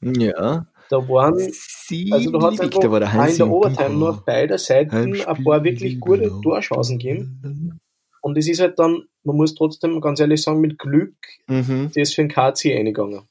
Ja. 0.00 0.66
Da 0.90 0.96
waren, 1.08 1.38
Sie 1.38 2.12
also 2.12 2.32
da 2.32 2.42
hat 2.42 2.54
es 2.54 2.60
einfach 2.60 2.90
war 2.90 2.98
der 2.98 3.28
in 3.28 3.36
der 3.36 3.48
Overtime 3.48 3.90
nur 3.90 4.10
auf 4.10 4.24
beider 4.24 4.58
Seiten 4.58 5.14
ein 5.22 5.44
paar 5.44 5.62
wirklich 5.62 6.00
gute 6.00 6.22
genau. 6.24 6.40
Torchancen 6.40 6.98
gegeben. 6.98 7.80
Und 8.20 8.36
es 8.36 8.48
ist 8.48 8.60
halt 8.60 8.76
dann, 8.80 9.04
man 9.22 9.36
muss 9.36 9.54
trotzdem 9.54 10.00
ganz 10.00 10.18
ehrlich 10.18 10.42
sagen, 10.42 10.60
mit 10.60 10.80
Glück, 10.80 11.14
mhm. 11.46 11.92
das 11.94 12.12
für 12.12 12.22
den 12.22 12.28
KC 12.28 12.76
eingegangen. 12.76 13.22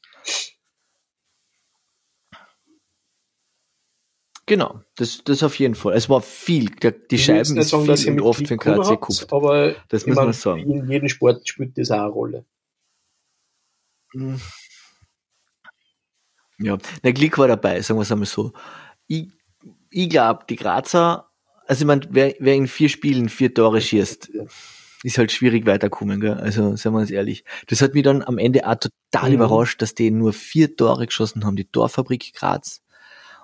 Genau, 4.45 4.79
das, 4.95 5.21
das 5.25 5.43
auf 5.43 5.59
jeden 5.59 5.75
Fall. 5.75 5.93
Es 5.93 6.09
war 6.09 6.21
viel. 6.21 6.69
Der, 6.81 6.91
die 6.91 7.15
ich 7.15 7.25
Scheiben 7.25 7.57
ist 7.57 7.69
sagen, 7.69 7.97
viel 7.97 8.13
und 8.13 8.21
oft 8.21 8.39
für 8.39 8.55
den 8.55 8.59
KC 8.59 8.89
geguckt. 8.89 9.27
Aber 9.31 9.75
das 9.89 10.07
muss 10.07 10.15
man 10.15 10.31
sagen. 10.31 10.61
In 10.61 10.89
jedem 10.89 11.09
Sport 11.09 11.47
spielt 11.47 11.77
das 11.77 11.91
auch 11.91 11.97
eine 11.97 12.07
Rolle. 12.07 12.45
Hm. 14.13 14.39
Ja, 16.59 16.77
der 17.03 17.13
Glück 17.13 17.37
war 17.37 17.47
dabei, 17.47 17.81
sagen 17.81 17.97
wir 17.97 18.03
es 18.03 18.11
einmal 18.11 18.27
so. 18.27 18.53
Ich, 19.07 19.29
ich 19.89 20.09
glaube, 20.09 20.45
die 20.49 20.55
Grazer, 20.55 21.29
also 21.65 21.81
ich 21.83 21.87
meine, 21.87 22.01
wer, 22.09 22.35
wer 22.39 22.55
in 22.55 22.67
vier 22.67 22.89
Spielen 22.89 23.29
vier 23.29 23.53
Tore 23.53 23.81
schießt, 23.81 24.29
ist 25.03 25.17
halt 25.17 25.31
schwierig 25.31 25.65
weiterkommen, 25.65 26.19
gell? 26.19 26.33
Also, 26.33 26.75
sagen 26.75 26.95
wir 26.95 26.99
uns 26.99 27.11
ehrlich. 27.11 27.45
Das 27.67 27.81
hat 27.81 27.93
mich 27.93 28.03
dann 28.03 28.21
am 28.21 28.37
Ende 28.37 28.67
auch 28.67 28.75
total 28.75 29.29
mhm. 29.29 29.35
überrascht, 29.35 29.81
dass 29.81 29.95
die 29.95 30.11
nur 30.11 30.33
vier 30.33 30.75
Tore 30.75 31.05
geschossen 31.05 31.45
haben, 31.45 31.55
die 31.55 31.65
Torfabrik 31.65 32.33
Graz. 32.33 32.81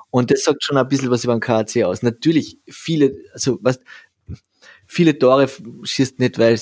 Und 0.09 0.31
das 0.31 0.43
sagt 0.43 0.63
schon 0.63 0.77
ein 0.77 0.87
bisschen 0.87 1.11
was 1.11 1.23
über 1.23 1.35
den 1.35 1.41
KAC 1.41 1.83
aus. 1.83 2.01
Natürlich, 2.01 2.59
viele, 2.67 3.15
also 3.33 3.57
was, 3.61 3.79
viele 4.85 5.17
Tore 5.17 5.49
schießt 5.83 6.19
nicht, 6.19 6.37
weil 6.39 6.59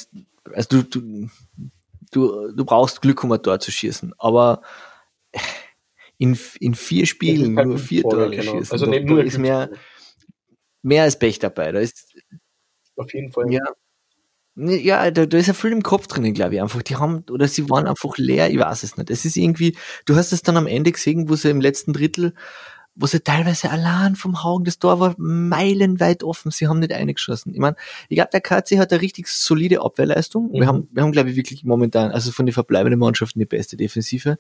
also 0.53 0.67
du, 0.69 0.83
du, 0.83 1.29
du, 2.12 2.51
du 2.51 2.65
brauchst 2.65 3.01
Glück, 3.01 3.24
um 3.24 3.31
ein 3.31 3.41
Tor 3.41 3.60
zu 3.60 3.72
schießen. 3.72 4.13
Aber 4.17 4.62
in, 6.17 6.38
in 6.60 6.75
vier 6.75 7.05
Spielen 7.05 7.53
nur 7.53 7.77
vier 7.77 8.03
Tore 8.03 8.29
genau. 8.29 8.58
schießen, 8.58 8.72
also 8.72 8.86
nicht 8.86 9.05
nur 9.05 9.24
ist 9.24 9.38
mehr, 9.38 9.70
mehr 10.82 11.03
als 11.03 11.20
Pech 11.20 11.39
dabei. 11.39 11.72
Da 11.72 11.79
ist, 11.79 12.15
auf 12.96 13.13
jeden 13.13 13.32
Fall. 13.32 13.51
Ja, 13.51 13.63
ja, 14.55 15.10
da, 15.10 15.25
da 15.25 15.38
ist 15.38 15.48
ja 15.48 15.53
viel 15.53 15.72
im 15.72 15.82
Kopf 15.82 16.05
drinnen, 16.05 16.34
glaube 16.34 16.55
ich, 16.55 16.62
einfach. 16.62 16.84
Die 16.84 16.96
haben, 16.96 17.24
oder 17.32 17.48
sie 17.48 17.70
waren 17.72 17.88
einfach 17.88 18.17
leer, 18.17 18.51
ich 18.51 18.60
weiß 18.60 18.84
es 18.84 18.98
nicht. 18.98 19.10
Es 19.10 19.25
ist 19.25 19.36
irgendwie, 19.36 19.75
du 20.05 20.15
hast 20.15 20.32
es 20.32 20.43
dann 20.43 20.58
am 20.58 20.67
Ende 20.67 20.91
gesehen, 20.91 21.27
wo 21.27 21.36
sie 21.36 21.50
im 21.50 21.60
letzten 21.60 21.91
Drittel 21.91 22.34
wo 22.96 23.08
sie 23.08 23.22
teilweise 23.22 23.72
allein 23.72 24.15
vom 24.15 24.43
Haugen, 24.43 24.65
das 24.65 24.77
Tor 24.77 25.00
war 25.00 25.15
meilenweit 25.17 26.24
offen, 26.24 26.51
sie 26.51 26.67
haben 26.67 26.79
nicht 26.79 26.93
eingeschossen. 26.93 27.53
Ich 27.53 27.60
meine, 27.60 27.75
ich 28.08 28.17
glaube, 28.17 28.29
der 28.32 28.41
KC 28.41 28.77
hat 28.77 28.91
eine 28.91 29.01
richtig 29.01 29.27
solide 29.27 29.82
Abwehrleistung. 29.82 30.50
Mhm. 30.50 30.53
Wir 30.53 30.67
haben, 30.67 30.88
wir 30.91 31.03
haben, 31.03 31.12
glaube 31.12 31.32
ich, 31.32 31.36
wirklich 31.36 31.63
momentan, 31.63 32.12
also 32.12 32.32
von 32.32 32.46
den 32.46 32.53
verbleibenden 32.53 33.00
Mannschaften 33.00 33.39
die 33.39 33.46
beste 33.46 33.77
Defensive. 33.77 34.38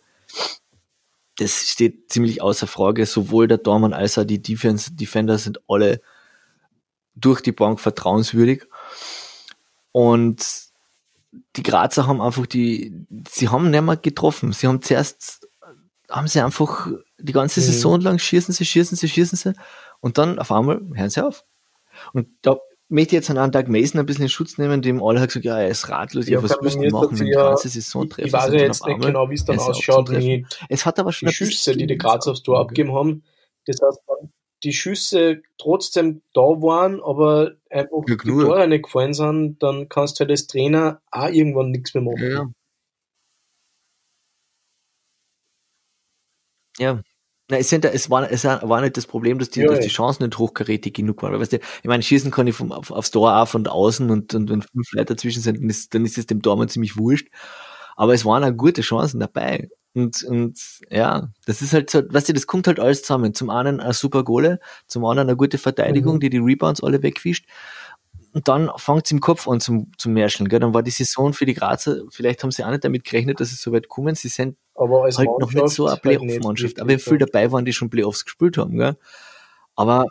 Das 1.37 1.67
steht 1.69 2.11
ziemlich 2.11 2.41
außer 2.41 2.67
Frage. 2.67 3.05
Sowohl 3.05 3.47
der 3.47 3.57
Dormann 3.57 3.93
als 3.93 4.17
auch 4.17 4.23
die 4.23 4.41
Defense, 4.41 4.93
Defender 4.93 5.37
sind 5.37 5.59
alle 5.67 6.01
durch 7.15 7.41
die 7.41 7.51
Bank 7.51 7.79
vertrauenswürdig. 7.79 8.65
Und 9.91 10.45
die 11.55 11.63
Grazer 11.63 12.07
haben 12.07 12.21
einfach 12.21 12.45
die, 12.45 13.05
sie 13.29 13.49
haben 13.49 13.71
nicht 13.71 13.83
mehr 13.83 13.97
getroffen. 13.97 14.53
Sie 14.53 14.67
haben 14.67 14.81
zuerst, 14.81 15.47
haben 16.09 16.27
sie 16.27 16.41
einfach 16.41 16.87
die 17.17 17.33
ganze 17.33 17.59
mhm. 17.59 17.65
Saison 17.65 18.01
lang 18.01 18.19
schießen 18.19 18.53
sie, 18.53 18.65
schießen 18.65 18.97
sie, 18.97 19.09
schießen 19.09 19.37
sie 19.37 19.53
und 19.99 20.17
dann 20.17 20.39
auf 20.39 20.51
einmal 20.51 20.81
hören 20.93 21.09
sie 21.09 21.25
auf. 21.25 21.45
Und 22.11 22.27
da 22.41 22.57
möchte 22.89 23.15
jetzt 23.15 23.29
an 23.29 23.51
Doug 23.51 23.67
Mason 23.67 23.99
ein 23.99 24.05
bisschen 24.05 24.23
in 24.23 24.29
Schutz 24.29 24.57
nehmen, 24.57 24.81
dem 24.81 25.01
alle 25.01 25.19
hat 25.19 25.29
gesagt, 25.29 25.45
ja, 25.45 25.59
er 25.59 25.69
ist 25.69 25.89
ratlos, 25.89 26.27
ja, 26.27 26.41
was 26.43 26.59
müssen 26.61 26.81
wir 26.81 26.91
machen, 26.91 27.19
wenn 27.19 27.27
die 27.27 27.31
ganze 27.31 27.69
Saison 27.69 28.09
treffen. 28.09 28.27
Ich 28.27 28.33
weiß 28.33 28.53
ja 28.53 28.59
jetzt 28.59 28.85
nicht 28.85 29.01
genau, 29.01 29.29
wie 29.29 29.35
es 29.35 29.45
dann 29.45 29.59
ausschaut 29.59 30.09
mit 30.09 30.45
es 30.69 30.85
hat 30.85 30.99
aber 30.99 31.11
schon 31.11 31.29
die 31.29 31.35
Schüsse, 31.35 31.75
die 31.75 31.87
die 31.87 31.97
Graz 31.97 32.27
aufs 32.27 32.43
Tor 32.43 32.59
abgegeben 32.59 32.93
haben. 32.93 33.23
Das 33.65 33.81
heißt, 33.81 33.99
die 34.63 34.73
Schüsse 34.73 35.41
trotzdem 35.57 36.21
da 36.33 36.41
waren, 36.41 37.01
aber 37.03 37.53
einfach 37.69 38.03
ja, 38.07 38.15
die 38.15 38.29
Tore 38.29 38.67
nicht 38.67 38.83
gefallen 38.83 39.13
sind, 39.13 39.61
dann 39.61 39.89
kannst 39.89 40.19
du 40.19 40.21
halt 40.21 40.31
als 40.31 40.47
Trainer 40.47 41.01
auch 41.11 41.27
irgendwann 41.27 41.71
nichts 41.71 41.93
mehr 41.93 42.03
machen. 42.03 42.31
Ja. 42.31 42.49
Ja, 46.79 47.03
na, 47.53 47.59
es, 47.59 47.69
sind, 47.69 47.85
es, 47.85 48.09
war, 48.09 48.29
es 48.31 48.43
war 48.45 48.81
nicht 48.81 48.97
das 48.97 49.05
Problem, 49.05 49.37
dass 49.37 49.51
die, 49.51 49.61
ja, 49.61 49.67
dass 49.67 49.81
die 49.81 49.89
Chancen 49.89 50.23
nicht 50.23 50.37
hochkarätig 50.39 50.93
genug 50.93 51.21
waren. 51.21 51.39
Weißt 51.39 51.53
du, 51.53 51.57
ich 51.57 51.87
meine, 51.87 52.01
schießen 52.01 52.31
kann 52.31 52.47
ich 52.47 52.55
vom, 52.55 52.71
auf, 52.71 52.89
aufs 52.89 53.11
Tor 53.11 53.37
auch 53.37 53.47
von 53.47 53.67
außen 53.67 54.09
und, 54.09 54.33
und 54.33 54.49
wenn 54.49 54.63
fünf 54.63 54.91
Leute 54.93 55.13
dazwischen 55.13 55.41
sind, 55.43 55.59
dann 55.59 55.69
ist, 55.69 55.93
dann 55.93 56.03
ist 56.03 56.17
es 56.17 56.25
dem 56.25 56.41
Tormann 56.41 56.67
ziemlich 56.67 56.97
wurscht. 56.97 57.27
Aber 57.95 58.15
es 58.15 58.25
waren 58.25 58.43
auch 58.43 58.57
gute 58.57 58.81
Chancen 58.81 59.19
dabei. 59.19 59.69
Und, 59.93 60.23
und 60.23 60.59
ja, 60.89 61.29
das 61.45 61.61
ist 61.61 61.73
halt 61.73 61.91
so, 61.91 62.01
weißt 62.09 62.29
du, 62.29 62.33
das 62.33 62.47
kommt 62.47 62.65
halt 62.65 62.79
alles 62.79 63.03
zusammen. 63.03 63.35
Zum 63.35 63.51
einen 63.51 63.79
eine 63.79 63.93
super 63.93 64.23
Gole, 64.23 64.59
zum 64.87 65.05
anderen 65.05 65.29
eine 65.29 65.37
gute 65.37 65.59
Verteidigung, 65.59 66.15
mhm. 66.15 66.19
die 66.21 66.29
die 66.31 66.39
Rebounds 66.39 66.81
alle 66.81 67.03
wegwischt. 67.03 67.45
Und 68.33 68.47
dann 68.47 68.71
fängt 68.77 69.05
es 69.05 69.11
im 69.11 69.19
Kopf 69.19 69.47
an 69.47 69.59
zum, 69.59 69.91
zum 69.97 70.13
Märscheln. 70.13 70.49
Gell? 70.49 70.59
Dann 70.59 70.73
war 70.73 70.81
die 70.81 70.91
Saison 70.91 71.33
für 71.33 71.45
die 71.45 71.53
Grazer, 71.53 72.01
vielleicht 72.09 72.41
haben 72.41 72.51
sie 72.51 72.63
auch 72.63 72.71
nicht 72.71 72.83
damit 72.83 73.03
gerechnet, 73.03 73.39
dass 73.39 73.49
sie 73.49 73.55
so 73.55 73.71
weit 73.71 73.87
kommen. 73.87 74.15
Sie 74.15 74.27
sind 74.27 74.57
aber 74.75 75.03
als 75.03 75.19
halt 75.19 75.29
noch 75.39 75.53
nicht 75.53 75.69
so 75.69 75.87
eine 75.87 75.97
Playoff-Mannschaft. 75.97 76.79
Aber 76.81 76.97
viel 76.97 77.19
dabei 77.19 77.51
waren, 77.51 77.63
die 77.63 77.73
schon 77.73 77.91
Playoffs 77.91 78.25
gespielt 78.25 78.57
haben. 78.57 78.77
Gell? 78.77 78.97
Aber 79.75 80.07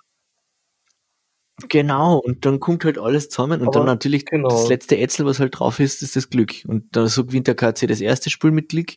Genau, 1.68 2.16
und 2.16 2.44
dann 2.44 2.60
kommt 2.60 2.84
halt 2.84 2.98
alles 2.98 3.28
zusammen 3.28 3.60
und 3.60 3.68
Aber 3.68 3.78
dann 3.78 3.86
natürlich 3.86 4.24
genau. 4.24 4.48
das 4.48 4.68
letzte 4.68 4.96
Ätzel, 4.96 5.26
was 5.26 5.38
halt 5.38 5.58
drauf 5.58 5.78
ist, 5.78 6.02
ist 6.02 6.16
das 6.16 6.30
Glück. 6.30 6.54
Und 6.66 6.96
da 6.96 7.06
so 7.06 7.24
gewinnt 7.24 7.46
der 7.46 7.54
KC 7.54 7.86
das 7.86 8.00
erste 8.00 8.30
Spiel 8.30 8.50
mit 8.50 8.70
Glück. 8.70 8.94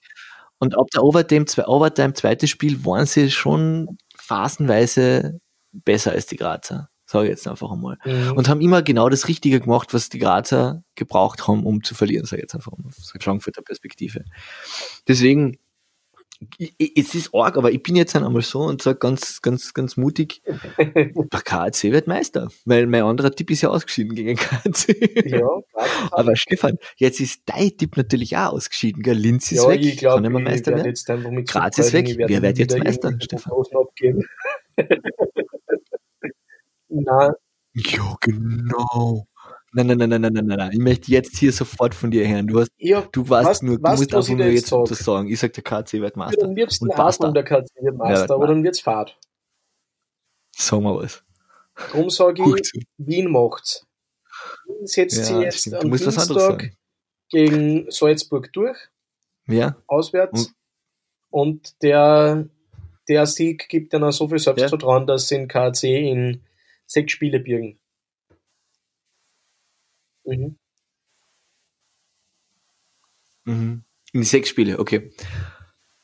Und 0.58 0.75
ab 0.77 0.88
der 0.94 1.03
Overtime, 1.03 1.46
zwei, 1.46 1.67
Overtime 1.67 2.13
zweites 2.13 2.50
Spiel 2.50 2.84
waren 2.86 3.05
sie 3.05 3.29
schon 3.29 3.98
phasenweise 4.15 5.41
besser 5.74 6.13
als 6.13 6.27
die 6.27 6.38
Grazer 6.38 6.89
sage 7.16 7.28
ich 7.28 7.32
jetzt 7.32 7.48
einfach 7.48 7.72
einmal. 7.72 7.98
Mhm. 8.04 8.34
Und 8.34 8.50
haben 8.50 8.60
immer 8.60 8.82
genau 8.82 9.08
das 9.08 9.30
Richtige 9.30 9.62
gemacht, 9.62 9.94
was 9.94 10.10
die 10.10 10.20
Grazer 10.20 10.84
gebraucht 10.96 11.48
haben, 11.48 11.66
um 11.66 11.82
zu 11.82 11.96
verlieren, 11.96 12.26
sage 12.26 12.42
ich 12.42 12.44
jetzt 12.44 12.56
einfach 12.56 12.74
mal, 12.74 12.88
aus 12.88 13.12
der 13.14 13.22
Frankfurter 13.22 13.62
Perspektive. 13.62 14.26
Deswegen, 15.08 15.58
es 16.78 17.16
ist 17.16 17.34
arg, 17.34 17.56
aber 17.58 17.72
ich 17.72 17.82
bin 17.82 17.96
jetzt 17.96 18.14
einmal 18.14 18.42
so 18.42 18.64
und 18.64 18.82
sage 18.82 19.00
ganz, 19.00 19.42
ganz, 19.42 19.74
ganz 19.74 19.96
mutig, 19.96 20.42
der 20.78 21.42
KAC 21.42 21.84
wird 21.84 22.08
Meister, 22.08 22.50
weil 22.66 22.86
mein 22.86 23.04
anderer 23.04 23.32
Tipp 23.32 23.50
ist 23.50 23.62
ja 23.62 23.70
ausgeschieden 23.70 24.14
gegen 24.14 24.36
KAC. 24.36 25.26
Ja, 25.26 25.48
aber 26.12 26.36
Stefan, 26.36 26.78
jetzt 26.98 27.22
ist 27.22 27.44
dein 27.46 27.78
Tipp 27.78 27.96
natürlich 27.96 28.36
auch 28.36 28.52
ausgeschieden, 28.52 29.04
gell? 29.04 29.16
Linz 29.16 29.54
ist 29.54 29.64
ja, 29.64 29.70
weg, 29.70 29.86
ich 29.86 29.98
glaub, 29.98 30.16
kann 30.16 30.24
nicht 30.24 30.32
mehr 30.34 30.42
Meister 30.42 30.76
werden. 30.76 31.46
Graz 31.46 31.78
ist 31.78 31.94
weg, 31.94 32.14
wer 32.18 32.42
wird 32.42 32.58
jetzt 32.58 32.78
Meister, 32.78 33.14
Stefan? 33.22 33.54
Na. 37.06 37.34
Ja, 37.74 38.16
genau. 38.22 39.28
Nein, 39.74 39.88
nein, 39.88 39.98
nein, 39.98 40.10
nein, 40.10 40.22
nein, 40.22 40.34
nein, 40.34 40.58
nein. 40.58 40.72
Ich 40.72 40.80
möchte 40.80 41.12
jetzt 41.12 41.38
hier 41.38 41.52
sofort 41.52 41.94
von 41.94 42.10
dir 42.10 42.26
hören. 42.28 42.48
Du, 42.48 42.62
hast, 42.62 42.72
Ja, 42.78 43.02
du 43.12 43.28
warst 43.28 43.50
was- 43.50 43.62
nur, 43.62 43.76
du 43.78 43.84
was, 43.84 44.00
musst 44.00 44.14
einfach 44.16 44.30
nur 44.30 44.46
jetzt 44.46 44.72
jetzt 44.72 44.92
das 44.92 45.00
sagen. 45.00 45.28
Ich 45.30 45.40
sag 45.40 45.52
der 45.54 45.64
KC 45.64 45.94
wird 46.02 46.16
Ja, 46.16 46.20
Master. 46.20 46.42
dann 46.42 46.56
wird's 46.56 46.82
Und 46.82 46.96
basta. 46.96 47.30
Der 47.32 47.44
KC 47.44 47.68
Ja, 47.82 47.92
Meister, 47.92 48.24
aber 48.36 48.40
warte. 48.42 48.54
dann 48.54 48.64
wird's 48.64 48.80
Fahrt. 48.80 49.18
Sag 50.56 50.80
mal 50.82 50.96
was. 50.96 51.24
Darum 51.92 52.10
sage 52.10 52.42
ich, 52.56 52.64
zu. 52.64 52.80
Wien 52.98 53.30
macht's. 53.30 53.86
Wien 54.68 54.88
setzt 54.88 55.26
sie 55.26 55.34
Ja, 55.34 55.42
jetzt 55.42 55.60
stimmt. 55.60 55.84
Du 55.84 55.88
am 55.88 55.98
Dienstag 55.98 56.72
gegen 57.30 57.92
Salzburg 57.92 58.54
durch, 58.54 58.78
Ja, 59.48 59.76
auswärts. 59.88 60.46
Und- 60.48 60.56
Und 61.32 61.82
der, 61.84 62.48
der 63.10 63.26
Sieg 63.26 63.68
gibt 63.68 63.92
dann 63.94 64.06
auch 64.06 64.12
so 64.14 64.30
viel 64.30 64.40
Selbstvertrauen, 64.40 65.06
dass 65.06 65.28
sie 65.28 65.36
in 65.36 65.48
KC 65.50 66.10
in 66.10 66.42
sechs 66.86 67.12
Spiele 67.12 67.39
birgen. 67.39 67.80
Mhm. 70.25 70.58
Mhm. 73.46 73.84
In 74.13 74.22
die 74.22 74.27
sechs 74.27 74.50
Spiele, 74.50 74.80
okay. 74.80 75.12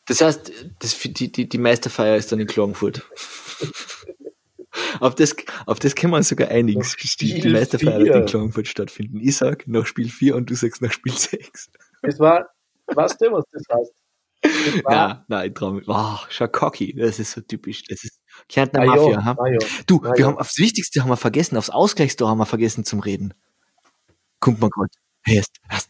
Das 0.05 0.21
heißt, 0.21 0.51
das, 0.79 1.00
die, 1.00 1.31
die, 1.31 1.47
die 1.47 1.57
Meisterfeier 1.57 2.17
ist 2.17 2.31
dann 2.31 2.39
in 2.39 2.47
Klagenfurt. 2.47 3.09
auf, 5.00 5.15
das, 5.15 5.35
auf 5.65 5.79
das 5.79 5.95
können 5.95 6.13
wir 6.13 6.17
uns 6.17 6.29
sogar 6.29 6.50
einigen. 6.50 6.83
Die, 7.19 7.50
Meisterfeier 7.50 8.00
wird 8.00 8.15
in 8.15 8.25
Klagenfurt 8.25 8.67
stattfinden. 8.67 9.19
Ich 9.19 9.38
sag 9.38 9.67
nach 9.67 9.85
Spiel 9.85 10.09
4 10.09 10.35
und 10.35 10.50
du 10.50 10.55
sagst 10.55 10.81
nach 10.81 10.91
Spiel 10.91 11.13
6. 11.13 11.71
Das 12.01 12.19
war, 12.19 12.50
weißt 12.88 13.21
du, 13.21 13.31
was 13.31 13.45
das 13.51 13.63
heißt? 13.71 13.93
Das 14.41 14.83
war, 14.83 15.07
Nein, 15.07 15.25
nein, 15.27 15.47
ich 15.47 15.53
trau 15.53 15.71
mich. 15.71 15.88
Wow, 15.88 16.27
schau 16.29 16.47
cocky. 16.47 16.93
Das 16.95 17.19
ist 17.19 17.31
so 17.31 17.41
typisch. 17.41 17.83
Das 17.83 18.03
ist 18.03 18.20
Kärntner 18.50 18.81
ah, 18.81 18.86
Mafia. 18.86 19.12
ja, 19.12 19.25
ha? 19.25 19.36
ja. 19.48 19.57
Du, 19.88 20.01
Ah, 20.03 20.13
wir 20.15 20.25
haben 20.25 20.38
aufs 20.38 20.57
Wichtigste 20.57 21.01
haben 21.01 21.10
wir 21.10 21.17
vergessen, 21.17 21.57
aufs 21.57 21.69
Ausgleichstor 21.69 22.29
haben 22.29 22.38
wir 22.39 22.45
vergessen 22.45 22.83
zum 22.86 23.00
Reden. 23.00 23.33
Kommt 24.39 24.60
mal 24.60 24.69
grad. 24.69 24.89
Erst, 25.25 25.57
erst. 25.69 25.89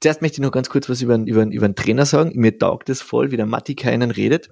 Zuerst 0.00 0.22
möchte 0.22 0.36
ich 0.36 0.40
noch 0.42 0.50
ganz 0.52 0.68
kurz 0.70 0.88
was 0.88 1.02
über, 1.02 1.16
über, 1.16 1.44
über 1.44 1.68
den 1.68 1.76
Trainer 1.76 2.06
sagen. 2.06 2.32
Mir 2.34 2.58
taugt 2.58 2.88
es 2.88 3.02
voll, 3.02 3.30
wie 3.30 3.36
der 3.36 3.46
Matti 3.46 3.74
keinen 3.74 4.10
redet. 4.10 4.50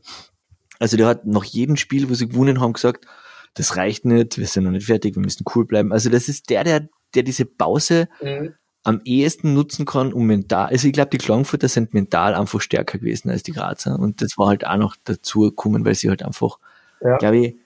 Also 0.79 0.97
der 0.97 1.07
hat 1.07 1.27
nach 1.27 1.45
jedem 1.45 1.77
Spiel, 1.77 2.09
wo 2.11 2.15
sie 2.15 2.29
gewonnen 2.29 2.61
haben, 2.61 2.73
gesagt, 2.73 3.07
das 3.55 3.77
reicht 3.77 4.05
nicht, 4.05 4.39
wir 4.39 4.47
sind 4.47 4.65
noch 4.65 4.71
nicht 4.71 4.87
fertig, 4.87 5.15
wir 5.15 5.23
müssen 5.23 5.45
cool 5.55 5.65
bleiben. 5.67 5.93
Also 5.93 6.11
das 6.11 6.29
ist 6.29 6.51
der, 6.51 6.65
der, 6.65 6.89
der 7.15 7.23
diese 7.23 7.45
Pause 7.45 8.09
Mhm. 8.23 8.55
am 8.83 9.01
ehesten 9.05 9.55
nutzen 9.55 9.85
kann, 9.85 10.13
um 10.13 10.27
mental, 10.27 10.67
also 10.67 10.87
ich 10.89 10.93
glaube, 10.93 11.11
die 11.11 11.19
Klagenfurter 11.19 11.69
sind 11.69 11.95
mental 11.95 12.35
einfach 12.35 12.61
stärker 12.61 12.99
gewesen 12.99 13.31
als 13.31 13.43
die 13.43 13.53
Grazer 13.53 13.99
und 13.99 14.23
das 14.23 14.39
war 14.39 14.49
halt 14.49 14.67
auch 14.67 14.77
noch 14.77 14.97
dazu 15.05 15.41
gekommen, 15.41 15.85
weil 15.85 15.95
sie 15.95 16.09
halt 16.09 16.23
einfach, 16.23 16.59
Ja. 17.05 17.17
glaube 17.19 17.39
ich, 17.39 17.57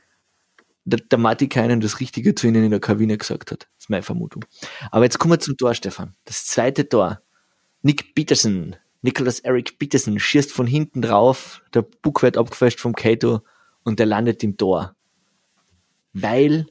der, 0.84 1.00
der 1.00 1.18
Matti 1.18 1.48
keinen 1.48 1.80
das 1.80 2.00
Richtige 2.00 2.34
zu 2.34 2.46
ihnen 2.46 2.64
in 2.64 2.70
der 2.70 2.80
Kabine 2.80 3.18
gesagt 3.18 3.50
hat. 3.50 3.62
Das 3.74 3.84
ist 3.84 3.90
meine 3.90 4.02
Vermutung. 4.04 4.44
Aber 4.90 5.04
jetzt 5.04 5.18
kommen 5.18 5.32
wir 5.34 5.40
zum 5.40 5.56
Tor, 5.56 5.74
Stefan. 5.74 6.14
Das 6.24 6.46
zweite 6.46 6.88
Tor. 6.88 7.20
Nick 7.82 8.14
Peterson, 8.14 8.76
Nicholas 9.02 9.40
Eric 9.40 9.78
Peterson 9.78 10.18
schießt 10.18 10.52
von 10.52 10.66
hinten 10.66 11.02
drauf, 11.02 11.62
der 11.74 11.82
Buck 11.82 12.22
wird 12.22 12.36
abgefälscht 12.36 12.80
vom 12.80 12.94
Kato 12.94 13.40
und 13.84 13.98
der 13.98 14.06
landet 14.06 14.42
im 14.42 14.56
Tor. 14.56 14.94
Weil 16.12 16.66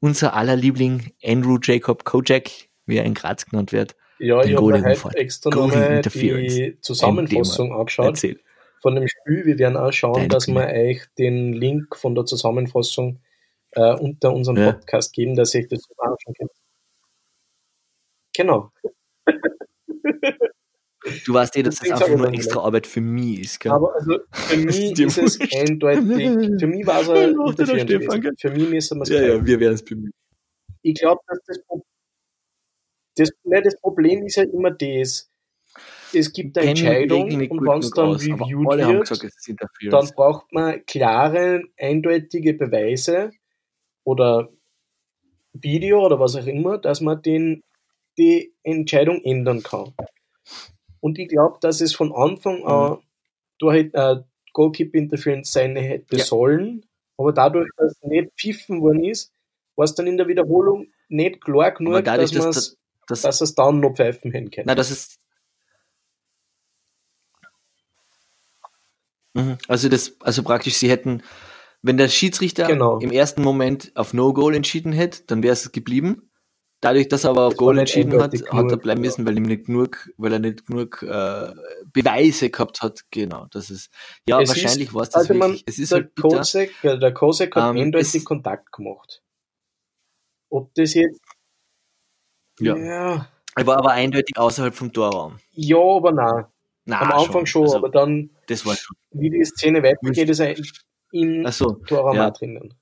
unser 0.00 0.34
aller 0.34 0.56
Liebling 0.56 1.12
Andrew 1.24 1.58
Jacob 1.62 2.04
Kojak, 2.04 2.50
wie 2.86 2.96
er 2.96 3.04
in 3.04 3.14
Graz 3.14 3.46
genannt 3.46 3.72
wird, 3.72 3.94
Ja, 4.18 4.40
Den 4.40 4.50
ich 4.50 4.56
habe 4.56 4.90
umfällt. 4.90 5.14
extra 5.16 5.50
Goalie 5.50 5.66
nochmal 5.76 6.02
die 6.02 6.78
Zusammenfassung 6.80 7.72
angeschaut 7.72 8.06
erzählt. 8.06 8.40
Von 8.82 8.96
dem 8.96 9.08
Spiel. 9.08 9.46
Wir 9.46 9.58
werden 9.58 9.76
auch 9.76 9.92
schauen, 9.92 10.14
Deine 10.14 10.28
dass 10.28 10.48
wir 10.48 10.66
euch 10.66 11.06
den 11.16 11.52
Link 11.52 11.96
von 11.96 12.14
der 12.14 12.26
Zusammenfassung 12.26 13.20
äh, 13.70 13.94
unter 13.94 14.34
unserem 14.34 14.58
Ja. 14.58 14.72
Podcast 14.72 15.14
geben, 15.14 15.34
dass 15.36 15.54
ihr 15.54 15.60
euch 15.62 15.68
das 15.68 15.88
anschauen 15.96 16.34
könnt. 16.36 16.50
Genau. 18.34 18.70
Du 21.24 21.34
weißt 21.34 21.56
eh, 21.56 21.62
dass 21.62 21.76
das 21.76 21.88
Deswegen 21.88 21.94
einfach 21.94 22.16
nur 22.16 22.32
extra 22.32 22.60
Arbeit 22.60 22.86
für 22.86 23.00
mich 23.00 23.40
ist, 23.40 23.60
gell? 23.60 23.72
Aber 23.72 23.94
also 23.94 24.18
für 24.32 24.56
mich 24.56 24.98
ist 24.98 25.18
es 25.18 25.40
eindeutig, 25.40 26.60
für 26.60 26.66
mich 26.66 26.86
war 26.86 27.00
es 27.00 27.06
Ja, 27.08 27.14
ein 27.14 27.86
gewesen. 27.86 28.36
Für 28.38 28.50
mich 28.50 28.68
müssen 28.68 28.98
wir 28.98 29.02
es 29.02 29.08
ja, 29.08 29.22
ja, 29.22 29.44
wir 29.44 29.60
werden 29.60 29.74
es 29.74 29.84
bemühen. 29.84 30.12
Ich 30.82 30.94
glaube, 30.94 31.20
dass 31.26 31.38
das, 31.46 31.58
das, 33.16 33.30
nein, 33.44 33.62
das 33.64 33.80
Problem 33.80 34.24
ist 34.26 34.36
ja 34.36 34.44
immer 34.44 34.70
das, 34.70 35.31
es 36.14 36.32
gibt 36.32 36.56
eine 36.58 36.70
Entscheidung 36.70 37.24
und 37.24 37.66
wenn 37.66 37.78
es 37.78 37.90
dann 37.90 38.10
aus, 38.10 38.22
reviewed 38.22 38.66
wird, 38.66 39.08
gesagt, 39.08 39.24
es 39.24 39.54
dann 39.90 40.10
braucht 40.14 40.52
man 40.52 40.84
klare, 40.86 41.62
eindeutige 41.78 42.54
Beweise 42.54 43.30
oder 44.04 44.48
Video 45.52 46.04
oder 46.04 46.18
was 46.18 46.36
auch 46.36 46.46
immer, 46.46 46.78
dass 46.78 47.00
man 47.00 47.20
den, 47.22 47.62
die 48.18 48.54
Entscheidung 48.62 49.22
ändern 49.24 49.62
kann. 49.62 49.94
Und 51.00 51.18
ich 51.18 51.28
glaube, 51.28 51.58
dass 51.60 51.80
es 51.80 51.94
von 51.94 52.12
Anfang 52.12 52.64
an 52.64 52.98
durch 53.58 53.90
äh, 53.92 54.16
Goalkeeper 54.52 54.98
Interference 54.98 55.52
sein 55.52 55.76
hätte 55.76 56.16
Ja. 56.16 56.24
sollen, 56.24 56.84
aber 57.16 57.32
dadurch, 57.32 57.68
dass 57.76 58.00
nicht 58.02 58.30
pfiffen 58.38 58.80
worden 58.82 59.04
ist, 59.04 59.32
war 59.76 59.84
es 59.84 59.94
dann 59.94 60.06
in 60.06 60.16
der 60.16 60.28
Wiederholung 60.28 60.86
nicht 61.08 61.40
klar 61.40 61.72
genug, 61.72 62.04
dadurch, 62.04 62.30
dass, 62.30 62.38
man 62.38 62.48
dass 62.48 62.56
es 62.56 62.76
das, 63.08 63.22
dass 63.22 63.40
es 63.40 63.54
dann 63.54 63.80
noch 63.80 63.94
pfeifen 63.94 64.30
hätten 64.32 64.50
können. 64.50 64.66
na, 64.66 64.74
das 64.74 64.90
ist, 64.90 65.18
Also 69.68 69.88
das, 69.88 70.20
also 70.20 70.42
praktisch, 70.42 70.74
sie 70.74 70.90
hätten, 70.90 71.22
wenn 71.82 71.96
der 71.96 72.08
Schiedsrichter 72.08 72.66
Genau. 72.66 72.98
im 72.98 73.10
ersten 73.10 73.42
Moment 73.42 73.92
auf 73.94 74.12
No 74.12 74.32
Goal 74.32 74.54
entschieden 74.54 74.92
hätte, 74.92 75.22
dann 75.26 75.42
wäre 75.42 75.52
es 75.54 75.72
geblieben. 75.72 76.28
Dadurch, 76.80 77.08
dass 77.08 77.22
er 77.24 77.30
aber 77.30 77.46
auf 77.46 77.52
Das 77.52 77.58
Goal 77.58 77.78
entschieden 77.78 78.20
hat, 78.20 78.32
hat 78.32 78.70
er 78.70 78.76
bleiben 78.76 79.00
müssen, 79.02 79.24
weil 79.24 79.36
ihm 79.36 79.44
nicht 79.44 79.66
genug, 79.66 80.10
weil 80.16 80.32
er 80.32 80.38
nicht 80.40 80.66
genug 80.66 81.00
äh, 81.02 81.54
Beweise 81.92 82.50
gehabt 82.50 82.82
hat. 82.82 83.04
Genau, 83.12 83.46
das 83.52 83.70
ist. 83.70 83.90
Ja, 84.28 84.40
Es 84.40 84.48
wahrscheinlich 84.48 84.92
war 84.92 85.02
es 85.02 85.10
das 85.10 85.22
also 85.30 85.34
man. 85.34 85.58
Es 85.64 85.78
ist 85.78 85.92
der, 85.92 85.98
halt. 86.00 86.16
Kosek, 86.16 86.74
der 86.82 87.14
Kosek 87.14 87.54
hat 87.54 87.70
Ähm, 87.76 87.82
eindeutig 87.82 88.24
Kontakt 88.24 88.72
gemacht. 88.72 89.22
Ob 90.50 90.74
das 90.74 90.94
jetzt. 90.94 91.20
Ja. 92.58 92.76
Ja, 92.76 93.28
Er 93.54 93.66
war 93.66 93.78
aber 93.78 93.92
eindeutig 93.92 94.36
außerhalb 94.36 94.74
vom 94.74 94.92
Torraum. 94.92 95.38
ja 95.52 95.78
aber 95.78 96.12
nein. 96.12 96.44
Na, 96.84 97.00
Am 97.00 97.12
Anfang 97.12 97.46
schon, 97.46 97.62
Also, 97.62 97.76
aber 97.76 97.88
dann, 97.90 98.30
das 98.48 98.66
war 98.66 98.74
schon. 98.76 98.96
wie 99.12 99.30
die 99.30 99.44
Szene 99.44 99.82
weitergeht, 99.82 100.28
ist 100.28 100.40
er 100.40 100.56
im 101.12 101.46
Achso, 101.46 101.74
Torraum 101.86 102.16
ja. 102.16 102.30
drinnen. 102.30 102.74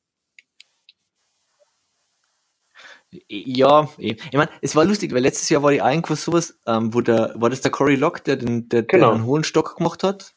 Ja, 3.28 3.88
eh. 3.98 4.14
ich 4.30 4.32
meine, 4.34 4.50
es 4.62 4.76
war 4.76 4.84
lustig, 4.84 5.12
weil 5.12 5.22
letztes 5.22 5.48
Jahr 5.48 5.62
war 5.64 5.72
die 5.72 5.78
irgendwo 5.78 6.14
sowas, 6.14 6.58
ähm, 6.66 6.94
wo 6.94 7.00
der, 7.00 7.32
war 7.34 7.50
das 7.50 7.60
der 7.60 7.72
Cory 7.72 7.96
Lock, 7.96 8.22
der 8.24 8.36
den, 8.36 8.68
der, 8.68 8.84
Genau. 8.84 9.06
der 9.08 9.14
einen 9.16 9.26
hohen 9.26 9.42
Stock 9.44 9.76
gemacht 9.76 10.04
hat 10.04 10.34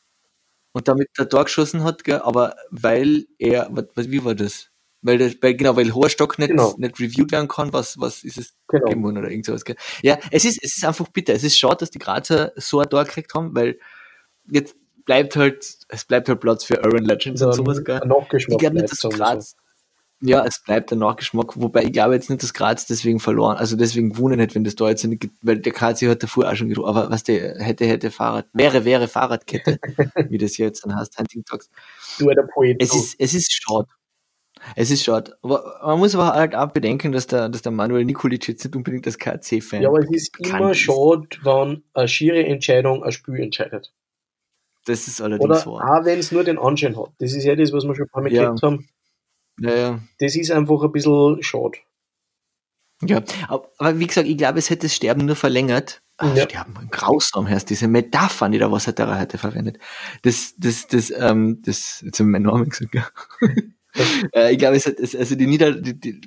und 0.73 0.87
damit 0.87 1.09
der 1.19 1.29
Tor 1.29 1.43
geschossen 1.45 1.83
hat, 1.83 2.03
gell, 2.03 2.21
aber 2.21 2.55
weil 2.71 3.27
er, 3.37 3.69
was, 3.71 4.09
wie 4.09 4.25
war 4.25 4.33
das? 4.35 4.71
Weil, 5.05 5.17
der, 5.17 5.33
weil 5.41 5.53
genau, 5.55 5.75
weil 5.75 5.93
hoher 5.93 6.09
Stock 6.09 6.39
nicht, 6.39 6.49
Genau. 6.49 6.73
nicht 6.77 6.99
reviewed 6.99 7.31
werden 7.31 7.47
kann, 7.47 7.73
was, 7.73 7.99
was 7.99 8.23
ist 8.23 8.37
es 8.37 8.53
Genau. 8.69 8.85
gegeben 8.85 9.03
worden 9.03 9.17
oder 9.17 9.29
irgend 9.29 9.45
sowas, 9.45 9.65
gell? 9.65 9.75
Ja, 10.01 10.17
es 10.31 10.45
ist, 10.45 10.63
es 10.63 10.77
ist 10.77 10.85
einfach 10.85 11.07
bitter. 11.09 11.33
Es 11.33 11.43
ist 11.43 11.59
schade, 11.59 11.77
dass 11.77 11.91
die 11.91 11.99
Grazer 11.99 12.53
so 12.55 12.79
ein 12.79 12.89
Tor 12.89 13.03
gekriegt 13.03 13.33
haben, 13.35 13.53
weil 13.53 13.77
jetzt 14.49 14.75
bleibt 15.05 15.35
halt, 15.35 15.65
es 15.89 16.05
bleibt 16.05 16.29
halt 16.29 16.39
Platz 16.39 16.63
für 16.63 16.77
Urban 16.83 17.03
Legends 17.03 17.41
und 17.41 17.53
sowas, 17.53 17.83
gell? 17.83 17.99
ein 18.01 18.07
Nachgeschmack 18.07 18.53
Ich 18.53 18.59
glaube 18.59 18.75
nicht, 18.81 18.91
dass 18.91 18.99
Graz. 19.13 19.55
Ja, 20.25 20.45
es 20.45 20.63
bleibt 20.63 20.89
der 20.89 20.97
Nachgeschmack, 20.97 21.59
wobei 21.59 21.83
ich 21.83 21.91
glaube 21.91 22.13
jetzt 22.13 22.29
nicht, 22.29 22.41
dass 22.41 22.53
Graz 22.53 22.85
deswegen 22.85 23.19
verloren, 23.19 23.57
also 23.57 23.75
deswegen 23.75 24.11
gewonnen 24.11 24.39
hätte, 24.39 24.55
wenn 24.55 24.63
das 24.63 24.75
da 24.75 24.87
jetzt 24.87 25.03
nicht, 25.03 25.29
weil 25.41 25.59
der 25.59 25.73
KC 25.73 26.07
hat 26.07 26.23
davor 26.23 26.49
auch 26.49 26.55
schon 26.55 26.69
gedroht, 26.69 26.87
aber 26.87 27.09
was 27.11 27.23
der 27.23 27.59
hätte, 27.59 27.85
hätte 27.85 28.09
Fahrrad, 28.09 28.45
wäre, 28.53 28.85
wäre 28.85 29.09
Fahrradkette, 29.09 29.79
wie 30.29 30.37
das 30.37 30.55
jetzt 30.55 30.85
dann 30.85 30.95
heißt, 30.95 31.19
Hunting 31.19 31.43
Talks. 31.43 31.69
so. 32.17 32.23
Du, 32.23 32.33
der 32.33 32.43
Poet. 32.43 32.77
Es 32.81 32.95
ist, 32.95 33.15
es 33.19 33.33
ist 33.33 33.51
schade. 33.51 33.89
Es 34.75 34.89
ist 34.91 35.03
schade. 35.03 35.37
Aber 35.41 35.79
man 35.85 35.99
muss 35.99 36.15
aber 36.15 36.33
halt 36.33 36.55
auch 36.55 36.71
bedenken, 36.71 37.11
dass 37.11 37.27
der, 37.27 37.49
dass 37.49 37.61
der 37.61 37.71
Manuel 37.71 38.05
Nikolic 38.05 38.47
jetzt 38.47 38.63
nicht 38.63 38.75
unbedingt 38.75 39.05
das 39.05 39.17
KC-Fan 39.17 39.81
ja, 39.81 39.89
aber 39.89 39.99
es 39.99 40.09
ist 40.11 40.39
immer 40.39 40.71
ist. 40.71 40.79
schade, 40.79 41.27
wenn 41.43 41.83
eine 41.93 42.07
schiere 42.07 42.45
Entscheidung 42.45 43.03
ein 43.03 43.11
Spiel 43.11 43.39
entscheidet. 43.39 43.93
Das 44.85 45.07
ist 45.07 45.21
allerdings 45.21 45.65
Oder 45.65 45.65
wahr. 45.79 45.99
auch 46.01 46.05
wenn 46.05 46.19
es 46.19 46.31
nur 46.31 46.43
den 46.43 46.57
Anschein 46.57 46.97
hat. 46.97 47.11
Das 47.19 47.33
ist 47.33 47.43
ja 47.43 47.55
das, 47.55 47.71
was 47.71 47.83
wir 47.85 47.95
schon 47.95 48.05
ein 48.05 48.09
paar 48.09 48.21
Mal 48.23 48.31
Ja. 48.33 48.43
gehabt 48.43 48.63
haben. 48.63 48.87
Ja, 49.59 49.75
ja. 49.75 49.99
Das 50.19 50.35
ist 50.35 50.51
einfach 50.51 50.81
ein 50.83 50.91
bisschen 50.91 51.41
schade. 51.43 51.77
Ja, 53.05 53.21
aber, 53.49 53.99
wie 53.99 54.07
gesagt, 54.07 54.27
ich 54.27 54.37
glaube, 54.37 54.59
es 54.59 54.69
hätte 54.69 54.83
das 54.87 54.95
Sterben 54.95 55.25
nur 55.25 55.35
verlängert. 55.35 56.01
Ach, 56.17 56.33
Ja. 56.35 56.43
Sterben, 56.43 56.73
grausam 56.89 57.49
heißt 57.49 57.69
diese 57.69 57.87
Metaphern, 57.87 58.51
die 58.53 58.59
der 58.59 58.71
Wasserterra 58.71 59.19
heute 59.19 59.37
verwendet. 59.37 59.77
Das, 60.21 60.53
das, 60.57 60.87
das, 60.87 61.11
ähm, 61.15 61.61
das, 61.65 62.01
jetzt 62.05 62.19
habe 62.19 62.29
ich 62.29 62.31
meinen 62.31 62.43
Namen 62.45 62.69
gesagt, 62.69 62.93
ja. 62.95 63.07
äh, 64.33 64.51
ich 64.51 64.57
glaube, 64.57 64.75
es 64.75 64.85
hat, 64.85 64.99
es, 64.99 65.15
also 65.15 65.35
die 65.35 65.47
Nieder, 65.47 65.71
die, 65.73 65.99
die, 65.99 66.21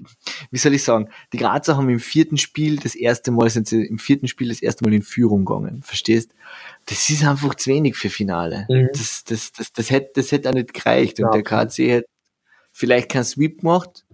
wie 0.50 0.58
soll 0.58 0.74
ich 0.74 0.82
sagen, 0.82 1.08
die 1.32 1.38
Grazer 1.38 1.76
haben 1.76 1.88
im 1.88 2.00
vierten 2.00 2.36
Spiel 2.38 2.76
das 2.76 2.94
erste 2.94 3.30
Mal, 3.30 3.50
sind 3.50 3.68
sie 3.68 3.84
im 3.84 3.98
vierten 3.98 4.28
Spiel 4.28 4.48
das 4.48 4.62
erste 4.62 4.84
Mal 4.84 4.94
in 4.94 5.02
Führung 5.02 5.44
gegangen, 5.44 5.82
verstehst? 5.82 6.30
Das 6.86 7.08
ist 7.10 7.24
einfach 7.24 7.54
zu 7.54 7.70
wenig 7.70 7.96
für 7.96 8.10
Finale. 8.10 8.66
Mhm. 8.68 8.88
Das, 8.92 9.24
das, 9.24 9.52
das, 9.52 9.72
das 9.72 9.90
hätte, 9.90 10.10
das 10.14 10.32
hätte 10.32 10.48
auch 10.48 10.54
nicht 10.54 10.72
gereicht. 10.74 11.18
Und 11.20 11.26
Ja. 11.26 11.30
der 11.32 11.42
KC 11.42 11.78
hätte 11.90 12.08
vielleicht 12.72 13.10
keinen 13.10 13.24
Sweep 13.24 13.60
gemacht, 13.60 14.04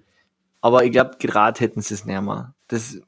aber 0.60 0.84
ich 0.84 0.92
glaube, 0.92 1.16
gerade 1.18 1.60
hätten 1.60 1.82
sie 1.82 1.94
es 1.94 2.04
nicht 2.04 2.20
mehr. 2.22 2.54
Das, 2.68 2.98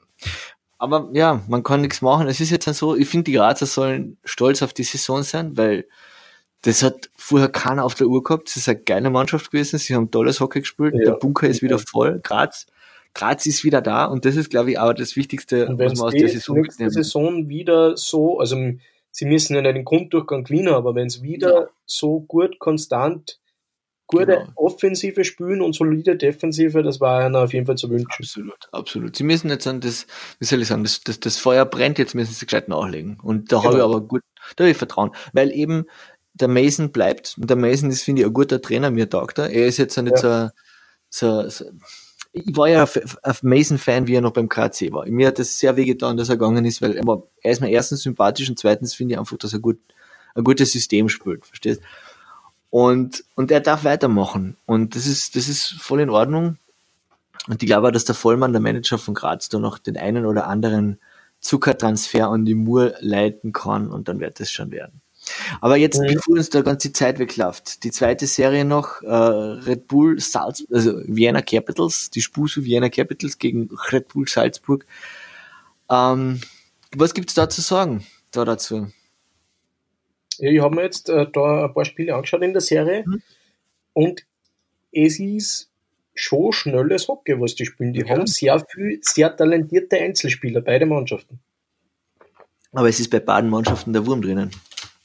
Aber 0.77 1.09
ja, 1.13 1.41
man 1.47 1.63
kann 1.63 1.81
nichts 1.81 2.01
machen. 2.01 2.27
Es 2.27 2.41
ist 2.41 2.51
jetzt 2.51 2.65
so, 2.65 2.95
ich 2.95 3.07
finde, 3.07 3.23
die 3.23 3.31
Grazer 3.37 3.65
sollen 3.65 4.17
stolz 4.25 4.61
auf 4.61 4.73
die 4.73 4.83
Saison 4.83 5.23
sein, 5.23 5.55
weil 5.57 5.87
das 6.65 6.81
hat 6.81 7.11
vorher 7.15 7.47
keiner 7.49 7.85
auf 7.85 7.93
der 7.93 8.07
Uhr 8.07 8.23
gehabt. 8.23 8.47
Das 8.47 8.57
ist 8.57 8.67
eine 8.67 8.79
geile 8.79 9.11
Mannschaft 9.11 9.51
gewesen. 9.51 9.77
Sie 9.77 9.93
haben 9.93 10.09
tolles 10.09 10.39
Hockey 10.39 10.61
gespielt. 10.61 10.95
Ja. 10.95 11.05
Der 11.05 11.11
Bunker 11.11 11.47
ist 11.47 11.61
wieder 11.61 11.77
voll. 11.77 12.19
Graz, 12.23 12.65
Graz 13.13 13.45
ist 13.45 13.63
wieder 13.63 13.81
da. 13.81 14.05
Und 14.05 14.25
das 14.25 14.35
ist, 14.35 14.49
glaube 14.49 14.71
ich, 14.71 14.79
auch 14.79 14.93
das 14.93 15.15
Wichtigste, 15.15 15.67
was 15.77 15.95
man 15.95 16.07
aus 16.07 16.13
der 16.13 16.27
Saison 16.27 16.59
mitnehmen. 16.59 16.89
Saison 16.89 17.49
wieder 17.49 17.95
so, 17.97 18.39
also 18.39 18.57
sie 19.11 19.25
müssen 19.25 19.55
ja 19.55 19.61
nicht 19.61 19.75
den 19.75 19.85
Grunddurchgang 19.85 20.43
gewinnen, 20.43 20.73
aber 20.73 20.95
wenn 20.95 21.05
es 21.05 21.21
wieder 21.21 21.53
ja. 21.53 21.67
so 21.85 22.21
gut, 22.21 22.57
konstant 22.57 23.39
gute 24.07 24.25
genau. 24.25 24.51
Offensive 24.55 25.23
spielen 25.23 25.61
und 25.61 25.73
solide 25.73 26.15
Defensive, 26.15 26.81
das 26.81 26.99
war 26.99 27.19
einer 27.19 27.43
auf 27.43 27.53
jeden 27.53 27.65
Fall 27.65 27.77
zu 27.77 27.89
wünschen. 27.89 28.07
Absolut, 28.09 28.69
absolut. 28.71 29.15
Sie 29.15 29.23
müssen 29.23 29.49
jetzt 29.49 29.67
an 29.67 29.81
das, 29.81 30.07
wie 30.39 30.45
soll 30.45 30.61
ich 30.61 30.67
sagen, 30.67 30.83
das, 30.83 31.01
das, 31.01 31.19
das 31.19 31.37
Feuer 31.37 31.65
brennt, 31.65 31.99
jetzt 31.99 32.15
müssen 32.15 32.33
sie 32.33 32.45
gescheit 32.45 32.69
nachlegen. 32.69 33.19
Und 33.21 33.51
da 33.51 33.57
genau. 33.57 33.65
habe 33.65 33.77
ich 33.77 33.83
aber 33.83 34.01
gut, 34.01 34.21
da 34.55 34.63
habe 34.63 34.71
ich 34.71 34.77
Vertrauen. 34.77 35.11
Weil 35.33 35.51
eben 35.51 35.85
der 36.35 36.47
Mason 36.47 36.91
bleibt, 36.91 37.35
und 37.39 37.49
der 37.49 37.57
Mason 37.57 37.89
ist, 37.89 38.03
finde 38.03 38.21
ich, 38.21 38.27
ein 38.27 38.33
guter 38.33 38.61
Trainer, 38.61 38.91
mir 38.91 39.09
taugt 39.09 39.37
er. 39.39 39.49
Er 39.49 39.67
ist 39.67 39.77
jetzt 39.77 39.97
nicht 39.97 40.21
ja. 40.21 40.51
so, 41.09 41.43
so, 41.43 41.49
so, 41.49 41.65
ich 42.33 42.55
war 42.57 42.67
ja 42.67 42.85
ein 43.23 43.35
Mason-Fan, 43.41 44.07
wie 44.07 44.15
er 44.15 44.21
noch 44.21 44.33
beim 44.33 44.49
KC 44.49 44.91
war. 44.91 45.05
Mir 45.05 45.27
hat 45.27 45.39
das 45.39 45.57
sehr 45.57 45.77
wehgetan, 45.77 46.17
dass 46.17 46.27
er 46.27 46.35
gegangen 46.35 46.65
ist, 46.65 46.81
weil 46.81 46.97
er, 46.97 47.23
er 47.41 47.51
ist 47.51 47.61
mir 47.61 47.71
erstens 47.71 48.03
sympathisch 48.03 48.49
und 48.49 48.59
zweitens 48.59 48.93
finde 48.93 49.13
ich 49.13 49.19
einfach, 49.19 49.37
dass 49.37 49.53
er 49.53 49.59
gut, 49.59 49.79
ein 50.35 50.43
gutes 50.43 50.73
System 50.73 51.07
spielt, 51.07 51.45
verstehst? 51.45 51.81
Und, 52.69 53.23
und 53.35 53.51
er 53.51 53.61
darf 53.61 53.85
weitermachen. 53.85 54.57
Und 54.65 54.97
das 54.97 55.07
ist, 55.07 55.37
das 55.37 55.47
ist 55.47 55.75
voll 55.79 56.01
in 56.01 56.09
Ordnung. 56.09 56.57
Und 57.47 57.63
ich 57.63 57.67
glaube, 57.67 57.93
dass 57.93 58.03
der 58.03 58.15
Vollmann, 58.15 58.51
der 58.51 58.61
Manager 58.61 58.97
von 58.97 59.13
Graz, 59.13 59.47
da 59.47 59.57
noch 59.57 59.79
den 59.79 59.95
einen 59.95 60.25
oder 60.25 60.47
anderen 60.47 60.99
Zuckertransfer 61.39 62.27
an 62.27 62.43
die 62.43 62.55
Mur 62.55 62.95
leiten 62.99 63.53
kann 63.53 63.89
und 63.89 64.09
dann 64.09 64.19
wird 64.19 64.41
das 64.41 64.51
schon 64.51 64.71
werden. 64.71 65.01
Aber 65.61 65.77
jetzt, 65.77 65.99
mhm. 65.99 66.13
bevor 66.13 66.35
uns 66.35 66.49
da 66.49 66.61
ganze 66.61 66.93
Zeit 66.93 67.19
wegläuft, 67.19 67.83
die 67.83 67.91
zweite 67.91 68.27
Serie 68.27 68.65
noch, 68.65 69.01
äh, 69.01 69.07
Red 69.07 69.87
Bull 69.87 70.19
Salz, 70.19 70.65
also 70.71 71.01
Vienna 71.05 71.41
Capitals, 71.41 72.09
die 72.09 72.21
Spusu 72.21 72.63
Vienna 72.63 72.89
Capitals 72.89 73.37
gegen 73.37 73.69
Red 73.91 74.07
Bull 74.09 74.27
Salzburg. 74.27 74.85
Ähm, 75.89 76.41
was 76.95 77.13
gibt's 77.13 77.33
da 77.33 77.49
zu 77.49 77.61
sagen, 77.61 78.05
da 78.31 78.45
dazu? 78.45 78.87
Ich 80.37 80.61
habe 80.61 80.75
mir 80.75 80.83
jetzt 80.83 81.09
äh, 81.09 81.27
da 81.31 81.65
ein 81.65 81.73
paar 81.73 81.85
Spiele 81.85 82.15
angeschaut 82.15 82.41
in 82.41 82.53
der 82.53 82.61
Serie 82.61 83.03
mhm. 83.05 83.21
und 83.93 84.25
es 84.91 85.19
ist 85.19 85.69
schon 86.13 86.53
schnelles 86.53 87.07
Hockey, 87.07 87.39
was 87.39 87.55
die 87.55 87.65
spielen. 87.65 87.93
Die 87.93 88.01
ja. 88.01 88.09
haben 88.09 88.27
sehr 88.27 88.59
viel, 88.59 88.99
sehr 89.01 89.35
talentierte 89.35 89.97
Einzelspieler, 89.97 90.61
beide 90.61 90.85
Mannschaften. 90.85 91.39
Aber 92.71 92.89
es 92.89 92.99
ist 92.99 93.09
bei 93.09 93.19
beiden 93.19 93.49
Mannschaften 93.49 93.93
der 93.93 94.05
Wurm 94.05 94.21
drinnen. 94.21 94.51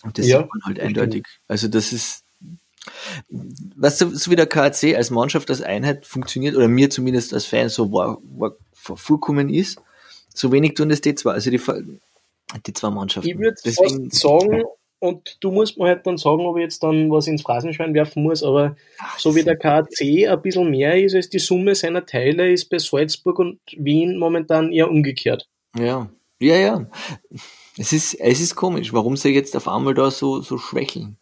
Und 0.03 0.19
das 0.19 0.27
ja, 0.27 0.39
sieht 0.39 0.49
man 0.49 0.63
halt 0.65 0.81
eindeutig. 0.81 1.27
Also 1.49 1.69
das 1.69 1.93
ist, 1.93 2.25
weißt 3.77 4.01
du, 4.03 4.17
so 4.17 4.31
wie 4.31 4.37
der 4.37 4.47
KAC 4.47 4.97
als 4.97 5.11
Mannschaft, 5.11 5.51
als 5.51 5.63
Einheit 5.63 6.07
funktioniert, 6.07 6.57
oder 6.57 6.69
mir 6.69 6.91
zumindest 6.91 7.35
als 7.35 7.47
Fan 7.47 7.69
so 7.69 7.93
war, 7.93 8.19
war 8.23 8.53
vorkommen 8.73 9.51
ist, 9.51 9.81
so 10.35 10.53
wenig 10.53 10.75
tun 10.75 10.89
das 10.89 11.01
die 11.01 11.15
zwei, 11.15 11.33
also 11.33 11.51
die, 11.51 11.61
die 12.67 12.73
zwei 12.73 12.91
Mannschaften. 12.91 13.29
Ich 13.29 13.39
würde 13.39 13.57
fast 13.63 14.15
sagen, 14.15 14.65
und 15.01 15.39
du 15.41 15.51
musst 15.51 15.79
mir 15.79 15.87
halt 15.87 16.07
dann 16.07 16.19
sagen, 16.19 16.45
ob 16.47 16.57
ich 16.57 16.63
jetzt 16.63 16.83
dann 16.83 17.11
was 17.11 17.27
ins 17.27 17.43
Phrasenschwein 17.43 17.95
werfen 17.95 18.23
muss, 18.23 18.43
aber 18.43 18.77
Ach, 18.99 19.19
so 19.19 19.35
wie 19.35 19.43
der 19.43 19.57
KAC 19.57 20.29
ein 20.29 20.43
bisschen 20.43 20.71
mehr 20.71 21.03
ist 21.03 21.15
als 21.15 21.31
die 21.31 21.39
Summe 21.39 21.75
seiner 21.75 22.05
Teile, 22.05 22.51
ist 22.51 22.69
bei 22.69 22.79
Salzburg 22.79 23.39
und 23.39 23.61
Wien 23.77 24.19
momentan 24.19 24.73
eher 24.73 24.91
umgekehrt. 24.91 25.49
Ja, 25.77 26.11
ja, 26.39 26.57
ja. 26.57 26.91
Es 27.81 27.95
ist, 27.95 28.12
es 28.21 28.40
ist 28.40 28.57
komisch, 28.57 28.93
warum 28.93 29.16
sie 29.16 29.31
jetzt 29.31 29.57
auf 29.57 29.66
einmal 29.66 29.95
da 29.95 30.11
so, 30.11 30.43
so 30.43 30.59
schwächeln. 30.59 31.16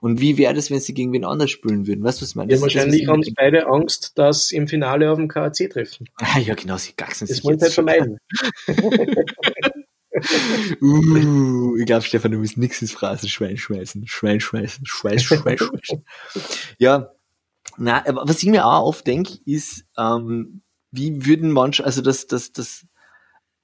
Und 0.00 0.22
wie 0.22 0.38
wäre 0.38 0.54
das, 0.54 0.70
wenn 0.70 0.80
sie 0.80 0.94
gegen 0.94 1.12
wen 1.12 1.26
anders 1.26 1.50
spielen 1.50 1.86
würden? 1.86 2.02
Weißt 2.02 2.18
du, 2.18 2.22
was 2.22 2.30
ich 2.30 2.34
meine? 2.34 2.50
Ja, 2.50 2.58
wahrscheinlich 2.62 3.06
haben 3.06 3.22
sie 3.22 3.34
beide 3.36 3.66
Angst, 3.66 4.16
dass 4.16 4.48
sie 4.48 4.56
im 4.56 4.68
Finale 4.68 5.10
auf 5.10 5.18
dem 5.18 5.28
KAC 5.28 5.68
treffen. 5.70 6.08
Ah, 6.16 6.38
ja, 6.38 6.54
genau, 6.54 6.78
sie 6.78 6.94
gaxen 6.96 7.26
sich. 7.26 7.36
Das 7.36 7.44
wollen 7.44 7.58
sie 7.58 7.66
halt 7.66 7.74
vermeiden. 7.74 8.18
uh, 10.80 11.76
ich 11.76 11.84
glaube, 11.84 12.02
Stefan, 12.02 12.32
du 12.32 12.38
musst 12.38 12.56
nichts 12.56 12.80
ins 12.80 12.92
Phrasenschwein 12.92 13.58
schmeißen. 13.58 14.06
Schwein 14.06 14.40
schmeißen, 14.40 14.86
Schwein, 14.86 15.18
Schwein, 15.18 15.58
Schwein. 15.58 16.04
ja, 16.78 17.12
na, 17.76 18.06
aber 18.06 18.26
was 18.26 18.42
ich 18.42 18.48
mir 18.48 18.64
auch 18.64 18.86
oft 18.86 19.06
denke, 19.06 19.34
ist, 19.44 19.84
ähm, 19.98 20.62
wie 20.90 21.26
würden 21.26 21.52
manche, 21.52 21.84
also 21.84 22.00
dass, 22.00 22.26
dass, 22.26 22.52
dass 22.52 22.86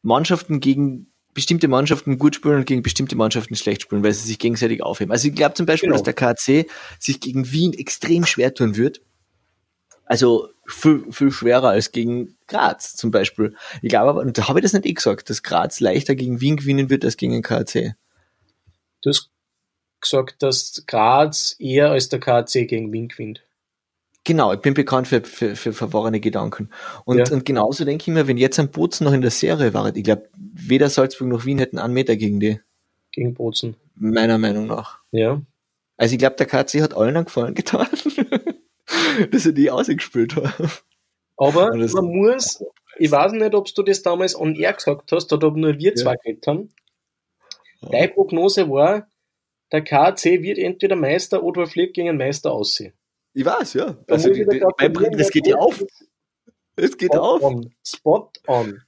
Mannschaften 0.02 0.60
gegen 0.60 1.10
bestimmte 1.34 1.68
Mannschaften 1.68 2.16
gut 2.16 2.36
spielen 2.36 2.56
und 2.56 2.66
gegen 2.66 2.82
bestimmte 2.82 3.16
Mannschaften 3.16 3.56
schlecht 3.56 3.82
spielen, 3.82 4.02
weil 4.02 4.12
sie 4.12 4.26
sich 4.26 4.38
gegenseitig 4.38 4.82
aufheben. 4.82 5.12
Also 5.12 5.28
ich 5.28 5.34
glaube 5.34 5.54
zum 5.54 5.66
Beispiel, 5.66 5.88
genau. 5.88 6.02
dass 6.02 6.04
der 6.04 6.14
KC 6.14 6.70
sich 6.98 7.20
gegen 7.20 7.50
Wien 7.50 7.74
extrem 7.74 8.24
schwer 8.24 8.54
tun 8.54 8.76
wird. 8.76 9.02
Also 10.06 10.48
viel, 10.66 11.04
viel 11.10 11.30
schwerer 11.30 11.70
als 11.70 11.92
gegen 11.92 12.36
Graz 12.46 12.94
zum 12.94 13.10
Beispiel. 13.10 13.54
Ich 13.82 13.88
glaube 13.88 14.10
aber, 14.10 14.20
und 14.20 14.38
da 14.38 14.48
habe 14.48 14.58
ich 14.58 14.62
das 14.62 14.72
nicht 14.72 14.86
eh 14.86 14.92
gesagt, 14.92 15.28
dass 15.28 15.42
Graz 15.42 15.80
leichter 15.80 16.14
gegen 16.14 16.40
Wien 16.40 16.56
gewinnen 16.56 16.90
wird 16.90 17.04
als 17.04 17.16
gegen 17.16 17.32
den 17.32 17.42
KAC. 17.42 17.94
Du 19.02 19.10
hast 19.10 19.30
gesagt, 20.00 20.42
dass 20.42 20.84
Graz 20.86 21.56
eher 21.58 21.90
als 21.90 22.08
der 22.08 22.20
KAC 22.20 22.68
gegen 22.68 22.92
Wien 22.92 23.08
gewinnt. 23.08 23.42
Genau, 24.24 24.54
ich 24.54 24.60
bin 24.60 24.72
bekannt 24.72 25.06
für, 25.06 25.22
für, 25.22 25.54
für 25.54 25.72
verworrene 25.74 26.18
Gedanken. 26.18 26.70
Und, 27.04 27.18
ja. 27.18 27.34
und 27.34 27.44
genauso 27.44 27.84
denke 27.84 28.02
ich 28.02 28.14
mir, 28.14 28.26
wenn 28.26 28.38
jetzt 28.38 28.58
ein 28.58 28.70
Bozen 28.70 29.04
noch 29.04 29.12
in 29.12 29.20
der 29.20 29.30
Serie 29.30 29.74
war, 29.74 29.94
ich 29.94 30.02
glaube, 30.02 30.28
weder 30.34 30.88
Salzburg 30.88 31.28
noch 31.28 31.44
Wien 31.44 31.58
hätten 31.58 31.78
einen 31.78 31.92
Meter 31.92 32.16
gegen 32.16 32.40
die. 32.40 32.60
Gegen 33.12 33.34
Bozen. 33.34 33.76
Meiner 33.94 34.38
Meinung 34.38 34.66
nach. 34.66 35.00
Ja. 35.10 35.42
Also 35.96 36.14
ich 36.14 36.18
glaube, 36.18 36.36
der 36.36 36.46
KC 36.46 36.82
hat 36.82 36.94
allen 36.96 37.16
einen 37.16 37.26
Gefallen 37.26 37.54
getan. 37.54 37.86
dass 39.30 39.46
er 39.46 39.52
die 39.52 39.70
ausgespielt 39.70 40.36
hat. 40.36 40.84
Aber 41.36 41.74
man 41.74 42.04
muss, 42.06 42.64
ich 42.96 43.10
weiß 43.10 43.32
nicht, 43.32 43.54
ob 43.54 43.72
du 43.74 43.82
das 43.82 44.02
damals 44.02 44.38
on 44.38 44.54
air 44.54 44.72
gesagt 44.72 45.12
hast 45.12 45.32
oder 45.32 45.48
ob 45.48 45.56
nur 45.56 45.78
wir 45.78 45.94
zwei 45.94 46.12
ja. 46.12 46.16
geredet 46.16 46.46
haben. 46.46 46.70
Deine 47.90 48.08
Prognose 48.08 48.70
war, 48.70 49.08
der 49.72 49.82
KC 49.82 50.42
wird 50.42 50.58
entweder 50.58 50.96
Meister 50.96 51.42
oder 51.42 51.66
fliegt 51.66 51.94
gegen 51.94 52.08
einen 52.08 52.18
Meister 52.18 52.52
aussehen. 52.52 52.94
Ich 53.34 53.44
weiß, 53.44 53.74
ja. 53.74 53.96
Also 54.08 54.32
die, 54.32 54.46
die, 54.46 54.60
das 55.16 55.30
geht 55.30 55.46
ja 55.46 55.56
auf. 55.56 55.84
Es 56.76 56.96
geht 56.96 57.12
Spot 57.12 57.20
auf. 57.20 57.42
On. 57.42 57.74
Spot 57.84 58.30
on. 58.46 58.82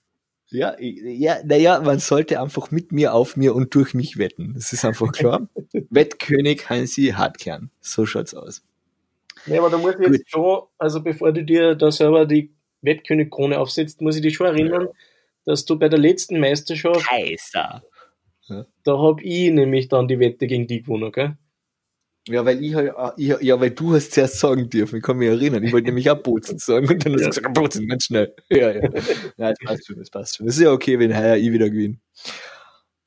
Ja, 0.48 0.76
ja, 0.78 1.38
naja, 1.44 1.80
man 1.80 1.98
sollte 1.98 2.40
einfach 2.40 2.70
mit 2.70 2.92
mir, 2.92 3.14
auf 3.14 3.37
mir 3.37 3.54
und 3.54 3.74
durch 3.74 3.94
mich 3.94 4.16
wetten. 4.16 4.54
Das 4.54 4.72
ist 4.72 4.85
einfach 4.85 5.11
klar. 5.11 5.48
Wettkönig 5.90 6.70
Hansi 6.70 7.14
Hartkern. 7.16 7.70
So 7.80 8.06
schaut's 8.06 8.32
aus. 8.32 8.62
Nee, 9.46 9.59
aber 9.59 9.70
da 9.70 9.78
muss 9.78 9.94
ich 9.98 10.09
jetzt 10.09 10.30
schon, 10.30 10.62
also 10.78 11.02
bevor 11.02 11.32
du 11.32 11.44
dir 11.44 11.74
da 11.74 11.90
selber 11.90 12.26
die 12.26 12.52
Wettkönig-Krone 12.82 13.59
aufsetzt, 13.59 14.00
muss 14.00 14.16
ich 14.16 14.22
dich 14.22 14.37
schon 14.37 14.46
erinnern, 14.46 14.88
dass 15.44 15.64
du 15.64 15.78
bei 15.78 15.88
der 15.88 15.98
letzten 15.98 16.38
Meisterschaft. 16.38 17.06
Kaiser! 17.06 17.82
Da 18.85 18.98
hab 18.98 19.20
ich 19.22 19.50
nämlich 19.50 19.88
dann 19.88 20.06
die 20.06 20.20
Wette 20.20 20.46
gegen 20.46 20.68
die 20.68 20.82
gewonnen, 20.82 21.11
gell? 21.11 21.37
Ja, 22.29 22.45
weil 22.45 22.62
ich, 22.62 22.75
halt, 22.75 22.93
ich 23.17 23.35
ja, 23.41 23.61
weil 23.61 23.71
du 23.71 23.95
hast 23.95 24.12
zuerst 24.12 24.41
sagen 24.41 24.69
dürfen, 24.69 24.97
ich 24.97 25.03
kann 25.03 25.17
mich 25.17 25.29
erinnern. 25.29 25.62
Ich 25.62 25.73
wollte 25.73 25.87
nämlich 25.87 26.11
auch 26.11 26.19
Bozen 26.19 26.59
sagen 26.59 26.89
und 26.89 27.05
dann 27.05 27.15
hast 27.15 27.23
du 27.23 27.29
gesagt, 27.29 27.55
Bozen, 27.55 27.89
ganz 27.89 28.05
schnell. 28.05 28.35
Ja, 28.51 28.73
ja. 28.73 28.83
Ja, 29.37 29.51
das 29.51 29.59
passt 29.65 29.87
schon, 29.87 29.99
das 29.99 30.11
passt 30.11 30.37
schon. 30.37 30.47
Das 30.47 30.57
ist 30.57 30.62
ja 30.62 30.73
okay, 30.73 30.99
wenn 30.99 31.17
heuer 31.17 31.37
ich 31.37 31.53
wieder 31.53 31.71
gewinne. 31.71 31.99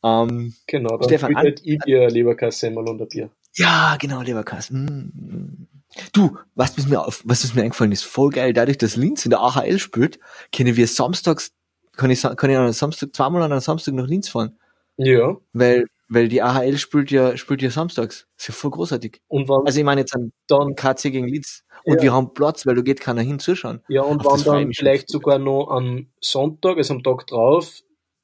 Ähm, 0.03 0.53
genau, 0.67 0.97
dann 0.97 1.03
Stefan, 1.03 1.35
an, 1.35 1.53
ich 1.63 1.79
dir 1.79 2.09
Leberkasse 2.09 2.71
mal 2.71 2.87
unter 2.87 3.05
Bier. 3.05 3.29
Ja, 3.55 3.97
genau, 3.99 4.21
Leberkasse. 4.21 4.73
Mm, 4.73 5.11
mm. 5.13 5.67
Du, 6.13 6.37
was 6.55 6.77
was 6.77 6.87
mir 6.87 7.01
auf, 7.05 7.21
was 7.25 7.53
mir 7.53 7.63
eingefallen 7.63 7.91
ist, 7.91 8.03
voll 8.03 8.29
geil, 8.29 8.53
dadurch, 8.53 8.77
dass 8.77 8.95
Linz 8.95 9.25
in 9.25 9.31
der 9.31 9.41
AHL 9.41 9.79
spielt, 9.79 10.19
können 10.55 10.77
wir 10.77 10.87
samstags, 10.87 11.51
kann 11.97 12.11
ich, 12.11 12.21
kann 12.21 12.49
ich 12.49 12.55
an 12.55 12.63
einem 12.63 12.73
Samstag, 12.73 13.13
zweimal 13.13 13.41
an 13.41 13.51
einem 13.51 13.61
Samstag 13.61 13.95
nach 13.95 14.07
Linz 14.07 14.29
fahren. 14.29 14.57
Ja. 14.97 15.35
Weil, 15.51 15.87
weil 16.09 16.27
die 16.27 16.41
AHL 16.41 16.77
spielt 16.77 17.11
ja, 17.11 17.37
spielt 17.37 17.61
ja 17.61 17.69
samstags. 17.69 18.27
ist 18.37 18.47
ja 18.47 18.53
voll 18.53 18.71
großartig. 18.71 19.21
Und 19.27 19.47
wann, 19.47 19.65
also 19.65 19.79
ich 19.79 19.85
meine 19.85 20.01
jetzt 20.01 20.15
an 20.15 20.31
dann 20.47 20.75
KC 20.75 21.11
gegen 21.11 21.27
Linz. 21.27 21.63
Und 21.85 21.97
ja. 21.97 22.01
wir 22.01 22.13
haben 22.13 22.33
Platz, 22.33 22.65
weil 22.65 22.75
da 22.75 22.81
geht 22.81 22.99
keiner 22.99 23.21
hin 23.21 23.39
zuschauen. 23.39 23.81
Ja, 23.87 24.01
und 24.01 24.25
wann 24.25 24.43
dann 24.43 24.73
vielleicht 24.73 25.09
sogar 25.09 25.39
noch 25.39 25.69
am 25.69 26.07
Sonntag, 26.19 26.77
also 26.77 26.95
am 26.95 27.03
Tag 27.03 27.25
drauf, 27.27 27.79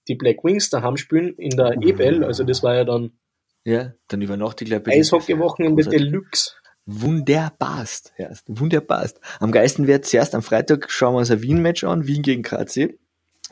die 0.08 0.16
Black 0.16 0.44
Wings 0.44 0.70
daheim 0.70 0.98
spielen 0.98 1.36
in 1.38 1.52
der 1.52 1.78
mhm. 1.78 1.84
EBL, 1.84 2.24
also 2.26 2.44
das 2.44 2.64
war 2.64 2.76
ja 2.76 2.84
dann 2.84 3.12
ja, 3.68 3.94
dann 4.10 4.22
übernachte 4.22 4.64
ich 4.64 4.70
gleich 4.70 4.88
Eishockey-Wochenende 4.88 5.84
Deluxe 5.86 6.52
wunderbarst. 6.86 8.14
Ja, 8.18 8.30
wunderbarst. 8.48 9.20
Am 9.40 9.52
geilsten 9.52 9.88
wird 9.88 10.06
zuerst 10.06 10.36
am 10.36 10.44
Freitag 10.44 10.92
schauen 10.92 11.16
wir 11.16 11.20
uns 11.20 11.32
ein 11.32 11.42
Wien-Match 11.42 11.84
an, 11.84 12.08
Wien 12.08 12.22
gegen 12.22 12.44
KC. 12.44 12.98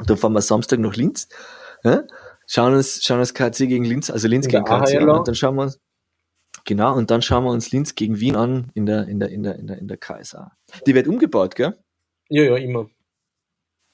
Dann 0.06 0.18
fahren 0.18 0.34
wir 0.34 0.42
Samstag 0.42 0.80
nach 0.80 0.96
Linz. 0.96 1.28
Ja? 1.84 2.04
Schauen 2.48 2.74
uns, 2.74 3.04
schauen 3.04 3.20
uns 3.20 3.34
KC 3.34 3.68
gegen 3.68 3.86
Linz, 3.86 4.10
also 4.10 4.28
Linz 4.28 4.48
gegen 4.48 4.64
KC 4.66 4.98
an. 4.98 5.10
Und 5.10 5.28
dann 5.28 5.36
schauen 5.36 5.56
wir 5.56 5.64
uns, 5.64 5.80
genau, 6.66 6.96
und 6.96 7.10
dann 7.12 7.22
schauen 7.22 7.44
wir 7.44 7.52
uns 7.52 7.72
Linz 7.72 7.96
gegen 7.96 8.20
Wien 8.20 8.36
an 8.36 8.72
in 8.74 8.86
der, 8.86 9.08
in 9.08 9.20
der, 9.20 9.30
in 9.30 9.44
der, 9.44 9.56
in 9.56 9.68
der, 9.68 9.78
in 9.78 9.88
der 9.88 9.98
KSA. 9.98 10.52
Die 10.86 10.96
wird 10.96 11.08
umgebaut, 11.08 11.56
gell? 11.56 11.78
Ja, 12.30 12.44
ja, 12.44 12.58
immer. 12.58 12.90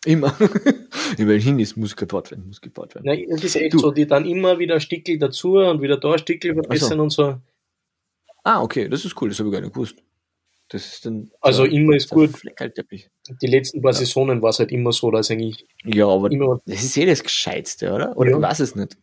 Immer. 0.05 0.35
Überall 1.17 1.39
hin 1.39 1.59
ist, 1.59 1.75
muss 1.75 1.95
gebaut 1.95 2.31
werden, 2.31 2.47
muss 2.47 2.61
gebaut 2.61 2.95
werden. 2.95 3.05
Nein, 3.05 3.25
das 3.29 3.43
ist 3.43 3.55
echt 3.55 3.73
Du. 3.73 3.79
so, 3.79 3.91
die 3.91 4.07
dann 4.07 4.25
immer 4.25 4.57
wieder 4.57 4.79
Stickel 4.79 5.17
dazu 5.17 5.57
und 5.57 5.81
wieder 5.81 5.97
da 5.97 6.17
Stickel 6.17 6.53
verbessern 6.53 7.01
und 7.01 7.09
so. 7.09 7.37
Ah, 8.43 8.61
okay, 8.61 8.87
das 8.87 9.03
ist 9.03 9.21
cool, 9.21 9.29
das 9.29 9.39
habe 9.39 9.49
ich 9.49 9.53
gar 9.53 9.61
nicht 9.61 9.73
gewusst. 9.73 10.01
Das 10.71 10.85
ist 10.85 11.05
dann. 11.05 11.31
Also 11.41 11.65
immer 11.65 11.95
ist 11.95 12.09
gut. 12.09 12.29
Fleckerlteppich. 12.29 13.09
Die 13.41 13.47
letzten 13.47 13.81
paar 13.81 13.93
Saisonen 13.93 14.41
war 14.41 14.51
es 14.51 14.59
halt 14.59 14.71
immer 14.71 14.91
so, 14.91 15.09
dass 15.11 15.31
eigentlich 15.31 15.65
Ja, 15.83 16.07
aber 16.07 16.31
immer, 16.31 16.59
das 16.65 16.83
ist 16.83 16.95
eh 16.97 17.05
das 17.07 17.23
Gescheitste, 17.23 17.91
oder? 17.91 18.15
Oder 18.17 18.31
Ja. 18.31 18.37
ich 18.37 18.43
weiß 18.43 18.59
es 18.59 18.75
nicht. 18.75 18.95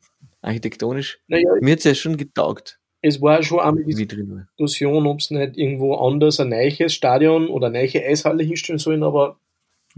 Architektonisch. 0.42 1.18
naja, 1.26 1.48
Mir 1.60 1.72
hat's 1.72 1.82
ja 1.84 1.94
schon 1.94 2.16
getaugt, 2.16 2.78
es 3.02 3.20
war 3.20 3.42
schon 3.42 3.58
einmal 3.60 3.82
die. 3.84 4.06
Diskussion, 4.06 5.06
ob 5.06 5.18
es 5.20 5.30
nicht 5.30 5.56
irgendwo 5.56 5.94
anders 5.96 6.38
ein 6.40 6.48
neues 6.50 6.94
Stadion 6.94 7.48
oder 7.48 7.66
eine 7.66 7.78
neue 7.80 8.04
Eishalle 8.06 8.44
hinstellen 8.44 8.78
sollen, 8.78 9.02
aber 9.02 9.38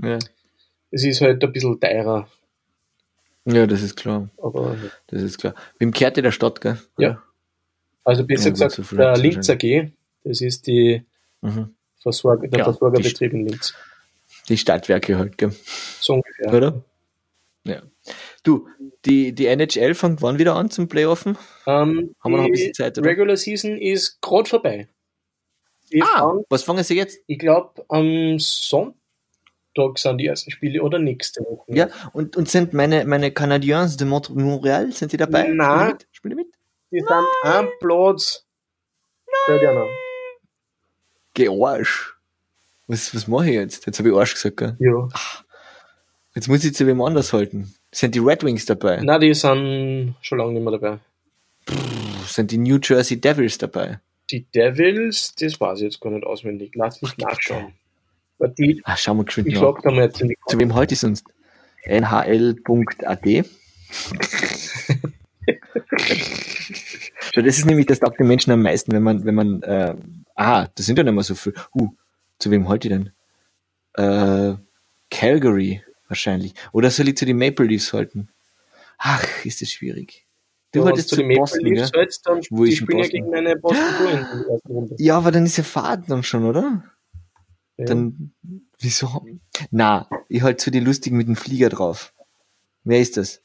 Ja. 0.02 0.18
es 0.90 1.04
ist 1.04 1.20
halt 1.20 1.42
ein 1.44 1.52
bisschen 1.52 1.78
teurer. 1.78 2.28
ja, 3.44 3.66
das 3.66 3.82
ist 3.82 3.96
klar. 3.96 4.28
Aber, 4.38 4.74
Das 5.08 5.22
ist 5.22 5.36
klar. 5.38 5.54
Wem 5.78 5.92
kehrt 5.92 6.16
der 6.16 6.32
Stadt, 6.32 6.60
gell? 6.62 6.78
Ja. 6.98 7.22
also 8.04 8.26
besser 8.26 8.46
Ja, 8.46 8.50
gesagt, 8.52 8.72
so 8.72 8.96
der 8.96 9.10
hat's 9.10 9.20
Linz 9.20 9.50
AG, 9.50 9.90
das 10.24 10.40
ist 10.40 10.66
die 10.66 11.02
Mhm. 11.40 11.74
Versorger, 12.00 12.48
der 12.48 12.58
Ja, 12.60 12.64
Versorgerbetrieb 12.64 13.32
in 13.32 13.46
Linz. 13.46 13.74
Die 14.48 14.56
Stadtwerke 14.56 15.18
halt, 15.18 15.36
gell? 15.38 15.54
So 16.00 16.14
ungefähr. 16.14 16.52
Oder? 16.54 16.82
Ja. 17.64 17.82
Du, 18.42 18.68
die, 19.04 19.34
die 19.34 19.46
NHL 19.46 19.94
fängt 19.94 20.22
wann 20.22 20.38
wieder 20.38 20.54
an 20.54 20.70
zum 20.70 20.88
Playoffen? 20.88 21.36
Ähm, 21.66 22.14
Haben 22.20 22.32
wir 22.32 22.36
noch 22.38 22.38
ein 22.38 22.44
die 22.46 22.50
bisschen 22.52 22.74
Zeit, 22.74 22.96
oder? 22.98 23.10
Regular 23.10 23.36
Season 23.36 23.76
ist 23.76 24.20
gerade 24.22 24.48
vorbei. 24.48 24.88
Die 25.92 26.02
Ah, 26.02 26.06
fahren- 26.06 26.44
was 26.48 26.62
fangen 26.62 26.82
sie 26.84 26.96
jetzt? 26.96 27.18
ich 27.26 27.38
glaube, 27.38 27.84
am 27.88 28.38
Sonntag 28.38 28.94
sind 29.96 30.18
die 30.18 30.26
ersten 30.26 30.50
Spiele 30.50 30.82
oder 30.82 30.98
nächste 30.98 31.40
Woche. 31.42 31.64
Ja, 31.74 31.88
und, 32.12 32.36
und 32.36 32.48
sind 32.48 32.72
meine, 32.72 33.04
meine 33.04 33.30
Canadiens 33.32 33.96
de 33.96 34.06
Mont 34.06 34.30
Montreal, 34.34 34.92
sind 34.92 35.12
die 35.12 35.16
dabei? 35.18 35.48
Nein. 35.48 35.96
Spielen 36.12 36.36
die 36.38 36.44
mit? 36.44 36.54
Spielen 36.86 36.90
Die 36.92 37.00
sind 37.00 37.10
am 37.42 37.68
Platz. 37.80 38.46
Bei 39.46 39.58
Arsch. 41.46 42.14
Was, 42.86 43.14
was 43.14 43.28
mache 43.28 43.48
ich 43.48 43.54
jetzt? 43.54 43.86
Jetzt 43.86 43.98
habe 43.98 44.08
ich 44.08 44.14
Arsch 44.14 44.34
gesagt, 44.34 44.56
gell? 44.56 44.76
Ja. 44.80 45.08
Jetzt 46.34 46.48
muss 46.48 46.64
ich 46.64 46.74
zu 46.74 46.86
wem 46.86 47.00
anders 47.02 47.32
halten. 47.32 47.74
Sind 47.92 48.14
die 48.14 48.18
Red 48.20 48.42
Wings 48.44 48.64
dabei? 48.66 49.00
Na, 49.02 49.18
die 49.18 49.34
sind 49.34 50.14
schon 50.20 50.38
lange 50.38 50.52
nicht 50.54 50.62
mehr 50.62 50.72
dabei. 50.78 50.98
Sind 52.26 52.50
die 52.50 52.58
New 52.58 52.78
Jersey 52.82 53.20
Devils 53.20 53.58
dabei? 53.58 54.00
Die 54.30 54.44
Devils, 54.54 55.34
das 55.36 55.60
weiß 55.60 55.78
ich 55.78 55.84
jetzt 55.84 56.00
gar 56.00 56.10
nicht 56.10 56.24
auswendig. 56.24 56.72
Lass 56.74 57.00
mich 57.02 57.16
nachschauen. 57.18 57.72
Weil 58.38 58.50
die, 58.50 58.80
Ah, 58.84 58.96
schauen 58.96 59.16
wir 59.18 59.24
geschwind 59.24 59.48
ich 59.48 59.56
schlag 59.56 59.82
da 59.82 59.90
mal 59.90 60.04
jetzt 60.04 60.20
in 60.20 60.28
die 60.28 60.36
Zu 60.46 60.58
wem 60.58 60.74
halte 60.74 60.94
ich 60.94 61.00
sonst? 61.00 61.24
nhl.at 61.86 63.24
Schau, 67.32 67.42
das 67.42 67.58
ist 67.58 67.64
nämlich, 67.66 67.86
das 67.86 68.00
taugt 68.00 68.18
den 68.20 68.26
Menschen 68.28 68.52
am 68.52 68.62
meisten, 68.62 68.92
wenn 68.92 69.02
man, 69.02 69.24
wenn 69.24 69.34
man, 69.34 69.62
äh, 69.62 69.94
aha, 70.38 70.70
das 70.74 70.86
sind 70.86 70.96
ja 70.96 71.04
nicht 71.04 71.12
mehr 71.12 71.24
so 71.24 71.34
viel. 71.34 71.54
Uh, 71.74 71.90
zu 72.38 72.50
wem 72.50 72.68
halte 72.68 72.88
ich 72.88 72.94
denn? 72.94 73.12
Äh, 73.94 74.56
Calgary 75.10 75.82
wahrscheinlich. 76.06 76.54
Oder 76.72 76.90
soll 76.90 77.08
ich 77.08 77.16
zu 77.16 77.26
den 77.26 77.38
Maple 77.38 77.66
Leafs 77.66 77.92
halten? 77.92 78.28
Ach, 78.98 79.44
ist 79.44 79.60
das 79.60 79.70
schwierig. 79.70 80.26
Du 80.72 80.84
du 80.84 80.94
zu 80.94 81.16
die 81.16 81.22
Maple 81.22 81.38
Boston, 81.38 81.64
Leafs 81.64 81.92
gell? 81.92 82.00
hältst, 82.00 82.26
dann 82.26 82.40
Wo 82.50 82.64
die 82.64 82.70
denn 82.70 82.76
spielen 82.76 82.98
ja 82.98 83.08
gegen 83.08 83.30
meine 83.30 83.56
Boston 83.56 83.86
Bruins 83.96 84.32
in 84.32 84.38
der 84.38 84.48
ersten 84.50 84.72
Runde. 84.72 84.94
Ja, 84.98 85.16
aber 85.16 85.32
dann 85.32 85.46
ist 85.46 85.56
ja 85.56 85.64
Fahrt 85.64 86.10
dann 86.10 86.22
schon, 86.22 86.44
oder? 86.44 86.84
Ja. 87.78 87.86
Dann, 87.86 88.32
wieso? 88.78 89.24
Na, 89.70 90.08
ich 90.28 90.42
halte 90.42 90.62
zu 90.62 90.70
die 90.70 90.80
Lustigen 90.80 91.16
mit 91.16 91.26
dem 91.26 91.36
Flieger 91.36 91.70
drauf. 91.70 92.12
Wer 92.84 93.00
ist 93.00 93.16
das? 93.16 93.42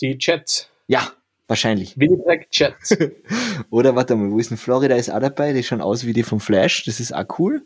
Die 0.00 0.16
Jets. 0.20 0.68
Ja, 0.86 1.12
wahrscheinlich. 1.50 1.98
Winnipeg 1.98 2.48
Jets. 2.52 2.96
Oder 3.70 3.94
warte 3.96 4.16
mal, 4.16 4.30
wo 4.30 4.38
ist 4.38 4.50
denn 4.50 4.56
Florida 4.58 4.94
ist 4.96 5.10
auch 5.10 5.20
dabei? 5.20 5.52
Die 5.52 5.62
schauen 5.62 5.80
aus 5.82 6.06
wie 6.06 6.12
die 6.14 6.22
vom 6.22 6.40
Flash. 6.40 6.84
Das 6.84 7.00
ist 7.00 7.14
auch 7.14 7.26
cool. 7.38 7.62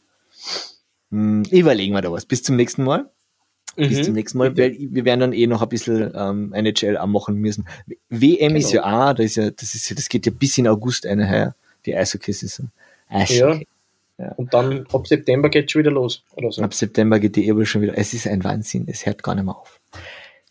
Hm, 1.10 1.44
überlegen 1.50 1.94
wir 1.94 2.02
da 2.02 2.10
was. 2.10 2.24
Bis 2.26 2.42
zum 2.42 2.56
nächsten 2.56 2.82
Mal. 2.84 3.10
Bis 3.76 4.02
zum 4.02 4.12
Mhm. 4.12 4.14
nächsten 4.14 4.38
Mal, 4.38 4.56
weil 4.56 4.76
wir 4.78 5.04
werden 5.04 5.20
dann 5.20 5.32
eh 5.32 5.46
noch 5.48 5.60
ein 5.60 5.68
bisschen 5.68 6.12
ähm, 6.14 6.52
NHL 6.52 6.96
machen 7.06 7.34
müssen. 7.36 7.66
WM 8.08 8.54
ist 8.54 8.72
ja 8.72 8.82
Genau. 8.82 9.10
auch, 9.10 9.14
da 9.14 9.22
ist 9.24 9.34
ja, 9.36 9.50
das 9.50 9.74
ist 9.74 9.88
ja, 9.90 9.96
das 9.96 10.08
geht 10.08 10.26
ja 10.26 10.32
bis 10.32 10.56
in 10.58 10.68
August 10.68 11.06
eine 11.06 11.26
her, 11.26 11.56
die 11.84 11.96
Eishockey-Saison. 11.96 12.70
Eishockey. 13.08 13.66
Und 14.36 14.54
dann 14.54 14.86
ab 14.92 15.08
September 15.08 15.48
geht's 15.48 15.72
schon 15.72 15.80
wieder 15.80 15.90
los. 15.90 16.22
Oder 16.36 16.52
so. 16.52 16.62
Ab 16.62 16.72
September 16.72 17.18
geht 17.18 17.34
die 17.34 17.48
Ebel 17.48 17.66
schon 17.66 17.82
wieder. 17.82 17.98
Es 17.98 18.14
ist 18.14 18.28
ein 18.28 18.44
Wahnsinn, 18.44 18.84
es 18.86 19.06
hört 19.06 19.24
gar 19.24 19.34
nicht 19.34 19.44
mehr 19.44 19.56
auf. 19.56 19.80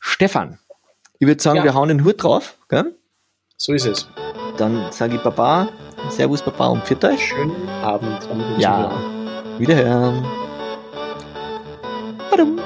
Stefan, 0.01 0.59
ich 1.17 1.25
würde 1.25 1.41
sagen, 1.41 1.59
Ja. 1.59 1.63
wir 1.63 1.73
hauen 1.75 1.87
den 1.87 2.03
Hut 2.03 2.21
drauf. 2.21 2.57
Gell? 2.67 2.93
So 3.57 3.73
ist 3.73 3.85
es. 3.85 4.07
Dann 4.57 4.91
sage 4.91 5.15
ich 5.15 5.21
Baba, 5.21 5.67
Servus 6.09 6.41
Baba 6.41 6.67
und 6.67 6.83
Pfiat. 6.83 7.19
Schönen 7.19 7.69
Abend. 7.83 8.19
Ja, 8.57 8.89
Zuhörer. 8.89 9.59
wiederhören. 9.59 10.25
Badum. 12.29 12.59